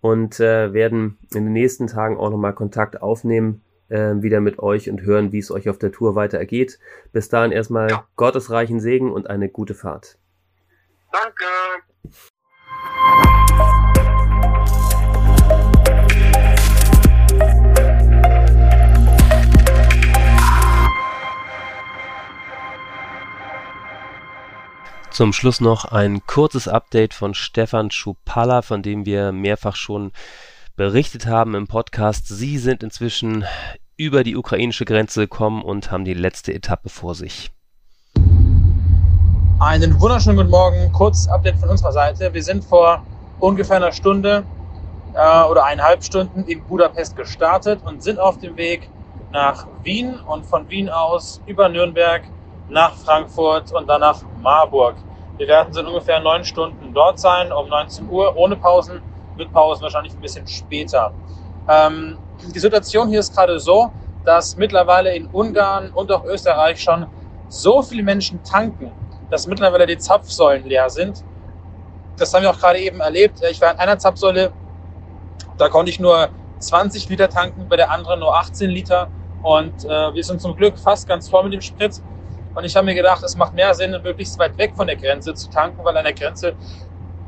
und 0.00 0.40
äh, 0.40 0.72
werden 0.72 1.18
in 1.32 1.44
den 1.44 1.52
nächsten 1.52 1.86
Tagen 1.86 2.18
auch 2.18 2.30
nochmal 2.30 2.52
Kontakt 2.52 3.00
aufnehmen, 3.00 3.62
äh, 3.88 4.14
wieder 4.16 4.40
mit 4.40 4.58
euch 4.58 4.90
und 4.90 5.02
hören, 5.02 5.30
wie 5.30 5.38
es 5.38 5.52
euch 5.52 5.68
auf 5.68 5.78
der 5.78 5.92
Tour 5.92 6.16
weiter 6.16 6.36
ergeht. 6.36 6.80
Bis 7.12 7.28
dahin 7.28 7.52
erstmal 7.52 7.90
ja. 7.90 8.08
Gottes 8.16 8.50
reichen 8.50 8.80
Segen 8.80 9.12
und 9.12 9.30
eine 9.30 9.48
gute 9.48 9.74
Fahrt. 9.74 10.18
Danke. 11.12 12.24
Zum 25.14 25.32
Schluss 25.32 25.60
noch 25.60 25.84
ein 25.84 26.26
kurzes 26.26 26.66
Update 26.66 27.14
von 27.14 27.34
Stefan 27.34 27.92
Schupalla, 27.92 28.62
von 28.62 28.82
dem 28.82 29.06
wir 29.06 29.30
mehrfach 29.30 29.76
schon 29.76 30.10
berichtet 30.74 31.26
haben 31.26 31.54
im 31.54 31.68
Podcast. 31.68 32.26
Sie 32.26 32.58
sind 32.58 32.82
inzwischen 32.82 33.44
über 33.96 34.24
die 34.24 34.34
ukrainische 34.34 34.84
Grenze 34.84 35.20
gekommen 35.20 35.62
und 35.62 35.92
haben 35.92 36.04
die 36.04 36.14
letzte 36.14 36.52
Etappe 36.52 36.88
vor 36.88 37.14
sich. 37.14 37.52
Einen 39.60 40.00
wunderschönen 40.00 40.36
guten 40.36 40.50
Morgen. 40.50 40.90
Kurz 40.92 41.28
Update 41.28 41.58
von 41.58 41.68
unserer 41.68 41.92
Seite. 41.92 42.34
Wir 42.34 42.42
sind 42.42 42.64
vor 42.64 43.06
ungefähr 43.38 43.76
einer 43.76 43.92
Stunde 43.92 44.42
äh, 45.14 45.44
oder 45.44 45.64
eineinhalb 45.64 46.02
Stunden 46.02 46.42
in 46.48 46.60
Budapest 46.64 47.14
gestartet 47.14 47.78
und 47.84 48.02
sind 48.02 48.18
auf 48.18 48.38
dem 48.38 48.56
Weg 48.56 48.90
nach 49.30 49.68
Wien 49.84 50.16
und 50.26 50.44
von 50.44 50.68
Wien 50.68 50.88
aus 50.88 51.40
über 51.46 51.68
Nürnberg 51.68 52.24
nach 52.68 52.94
Frankfurt 52.94 53.72
und 53.72 53.88
dann 53.88 54.00
nach 54.00 54.22
Marburg. 54.40 54.96
Wir 55.36 55.48
werden 55.48 55.72
so 55.72 55.80
ungefähr 55.80 56.20
neun 56.20 56.44
Stunden 56.44 56.92
dort 56.94 57.18
sein, 57.18 57.52
um 57.52 57.68
19 57.68 58.08
Uhr, 58.08 58.36
ohne 58.36 58.56
Pausen, 58.56 59.02
mit 59.36 59.52
Pausen 59.52 59.82
wahrscheinlich 59.82 60.14
ein 60.14 60.20
bisschen 60.20 60.46
später. 60.46 61.12
Ähm, 61.68 62.18
die 62.54 62.58
Situation 62.58 63.08
hier 63.08 63.20
ist 63.20 63.34
gerade 63.34 63.58
so, 63.58 63.90
dass 64.24 64.56
mittlerweile 64.56 65.14
in 65.14 65.26
Ungarn 65.26 65.90
und 65.90 66.10
auch 66.12 66.24
Österreich 66.24 66.80
schon 66.80 67.06
so 67.48 67.82
viele 67.82 68.02
Menschen 68.02 68.42
tanken, 68.42 68.92
dass 69.30 69.46
mittlerweile 69.46 69.86
die 69.86 69.98
Zapfsäulen 69.98 70.64
leer 70.66 70.88
sind. 70.88 71.24
Das 72.16 72.32
haben 72.32 72.42
wir 72.42 72.50
auch 72.50 72.58
gerade 72.58 72.78
eben 72.78 73.00
erlebt. 73.00 73.42
Ich 73.50 73.60
war 73.60 73.70
an 73.70 73.78
einer 73.78 73.98
Zapfsäule, 73.98 74.52
da 75.58 75.68
konnte 75.68 75.90
ich 75.90 75.98
nur 75.98 76.28
20 76.58 77.08
Liter 77.08 77.28
tanken, 77.28 77.68
bei 77.68 77.76
der 77.76 77.90
anderen 77.90 78.20
nur 78.20 78.36
18 78.36 78.70
Liter. 78.70 79.08
Und 79.42 79.84
äh, 79.84 80.14
wir 80.14 80.24
sind 80.24 80.40
zum 80.40 80.56
Glück 80.56 80.78
fast 80.78 81.06
ganz 81.06 81.28
voll 81.28 81.44
mit 81.44 81.52
dem 81.52 81.60
Sprit. 81.60 82.00
Und 82.54 82.64
ich 82.64 82.76
habe 82.76 82.84
mir 82.84 82.94
gedacht, 82.94 83.22
es 83.24 83.36
macht 83.36 83.54
mehr 83.54 83.74
Sinn, 83.74 83.90
möglichst 84.02 84.38
weit 84.38 84.56
weg 84.58 84.74
von 84.76 84.86
der 84.86 84.96
Grenze 84.96 85.34
zu 85.34 85.50
tanken, 85.50 85.84
weil 85.84 85.96
an 85.96 86.04
der 86.04 86.12
Grenze 86.14 86.54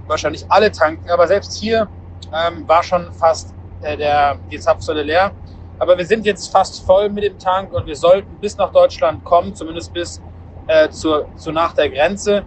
wahrscheinlich 0.07 0.45
alle 0.49 0.71
tanken. 0.71 1.11
Aber 1.11 1.27
selbst 1.27 1.57
hier 1.59 1.89
ähm, 2.33 2.67
war 2.69 2.83
schon 2.83 3.13
fast 3.13 3.55
äh, 3.83 3.97
der, 3.97 4.39
die 4.51 4.59
Zapfsäule 4.59 5.03
leer. 5.03 5.33
Aber 5.79 5.99
wir 5.99 6.07
sind 6.07 6.25
jetzt 6.25 6.51
fast 6.51 6.85
voll 6.87 7.11
mit 7.11 7.25
dem 7.25 7.39
Tank 7.39 7.73
und 7.73 7.87
wir 7.87 7.97
sollten 7.97 8.39
bis 8.41 8.57
nach 8.57 8.73
Deutschland 8.73 9.25
kommen, 9.25 9.55
zumindest 9.55 9.93
bis 9.93 10.23
äh, 10.69 10.89
zu, 10.89 11.27
zu 11.37 11.53
nach 11.53 11.75
der 11.75 11.91
Grenze, 11.91 12.45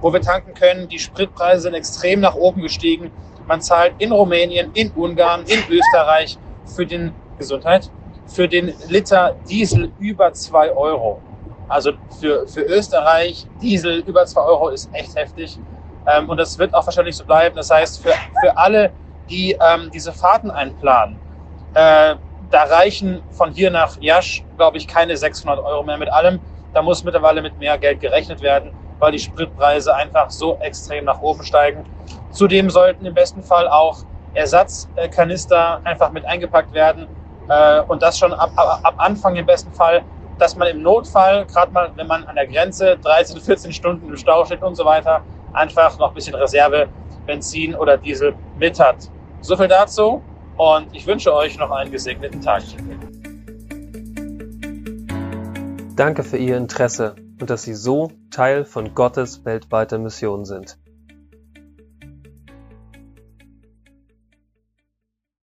wo 0.00 0.12
wir 0.12 0.20
tanken 0.20 0.52
können. 0.52 0.88
Die 0.88 0.98
Spritpreise 0.98 1.62
sind 1.62 1.74
extrem 1.74 2.20
nach 2.20 2.34
oben 2.34 2.60
gestiegen. 2.62 3.10
Man 3.46 3.60
zahlt 3.62 3.94
in 3.98 4.12
Rumänien, 4.12 4.72
in 4.74 4.90
Ungarn, 4.90 5.44
in 5.46 5.60
Österreich 5.70 6.38
für 6.66 6.84
den 6.84 7.14
Gesundheit, 7.38 7.90
für 8.26 8.48
den 8.48 8.74
Liter 8.88 9.36
Diesel 9.48 9.92
über 9.98 10.32
zwei 10.32 10.70
Euro. 10.72 11.22
Also 11.68 11.92
für, 12.20 12.46
für 12.46 12.62
Österreich 12.62 13.46
Diesel 13.60 14.00
über 14.00 14.24
2 14.24 14.40
Euro 14.40 14.68
ist 14.68 14.88
echt 14.92 15.16
heftig. 15.16 15.58
Ähm, 16.06 16.28
und 16.28 16.38
das 16.38 16.58
wird 16.58 16.74
auch 16.74 16.86
wahrscheinlich 16.86 17.16
so 17.16 17.24
bleiben. 17.24 17.56
Das 17.56 17.70
heißt, 17.70 18.02
für, 18.02 18.12
für 18.40 18.56
alle, 18.56 18.92
die 19.28 19.56
ähm, 19.60 19.90
diese 19.92 20.12
Fahrten 20.12 20.50
einplanen, 20.50 21.18
äh, 21.74 22.14
da 22.50 22.62
reichen 22.62 23.22
von 23.30 23.50
hier 23.50 23.70
nach 23.70 23.96
Jasch, 24.00 24.44
glaube 24.56 24.76
ich, 24.76 24.86
keine 24.86 25.16
600 25.16 25.58
Euro 25.64 25.82
mehr 25.82 25.98
mit 25.98 26.12
allem. 26.12 26.40
Da 26.72 26.82
muss 26.82 27.02
mittlerweile 27.02 27.42
mit 27.42 27.58
mehr 27.58 27.76
Geld 27.78 28.00
gerechnet 28.00 28.40
werden, 28.40 28.70
weil 28.98 29.12
die 29.12 29.18
Spritpreise 29.18 29.94
einfach 29.94 30.30
so 30.30 30.56
extrem 30.60 31.04
nach 31.06 31.20
oben 31.20 31.42
steigen. 31.42 31.84
Zudem 32.30 32.70
sollten 32.70 33.04
im 33.04 33.14
besten 33.14 33.42
Fall 33.42 33.66
auch 33.66 34.04
Ersatzkanister 34.34 35.80
einfach 35.84 36.12
mit 36.12 36.24
eingepackt 36.24 36.72
werden. 36.72 37.08
Äh, 37.48 37.80
und 37.82 38.02
das 38.02 38.18
schon 38.18 38.32
ab, 38.32 38.52
ab, 38.54 38.80
ab 38.82 38.94
Anfang 38.98 39.36
im 39.36 39.46
besten 39.46 39.72
Fall 39.72 40.04
dass 40.38 40.56
man 40.56 40.68
im 40.68 40.82
Notfall, 40.82 41.46
gerade 41.46 41.72
mal, 41.72 41.90
wenn 41.96 42.06
man 42.06 42.24
an 42.24 42.34
der 42.34 42.46
Grenze 42.46 42.98
13, 43.02 43.40
14 43.40 43.72
Stunden 43.72 44.08
im 44.08 44.16
Stau 44.16 44.44
steht 44.44 44.62
und 44.62 44.74
so 44.74 44.84
weiter, 44.84 45.22
einfach 45.52 45.98
noch 45.98 46.08
ein 46.08 46.14
bisschen 46.14 46.34
Reserve, 46.34 46.88
Benzin 47.26 47.74
oder 47.74 47.96
Diesel 47.96 48.34
mit 48.58 48.78
hat. 48.78 48.96
So 49.40 49.56
viel 49.56 49.68
dazu 49.68 50.22
und 50.56 50.94
ich 50.94 51.06
wünsche 51.06 51.34
euch 51.34 51.58
noch 51.58 51.70
einen 51.70 51.90
gesegneten 51.90 52.40
Tag. 52.40 52.62
Danke 55.96 56.22
für 56.22 56.36
Ihr 56.36 56.56
Interesse 56.56 57.16
und 57.40 57.48
dass 57.48 57.62
Sie 57.62 57.74
so 57.74 58.10
Teil 58.30 58.64
von 58.64 58.94
Gottes 58.94 59.44
weltweiter 59.44 59.98
Mission 59.98 60.44
sind. 60.44 60.78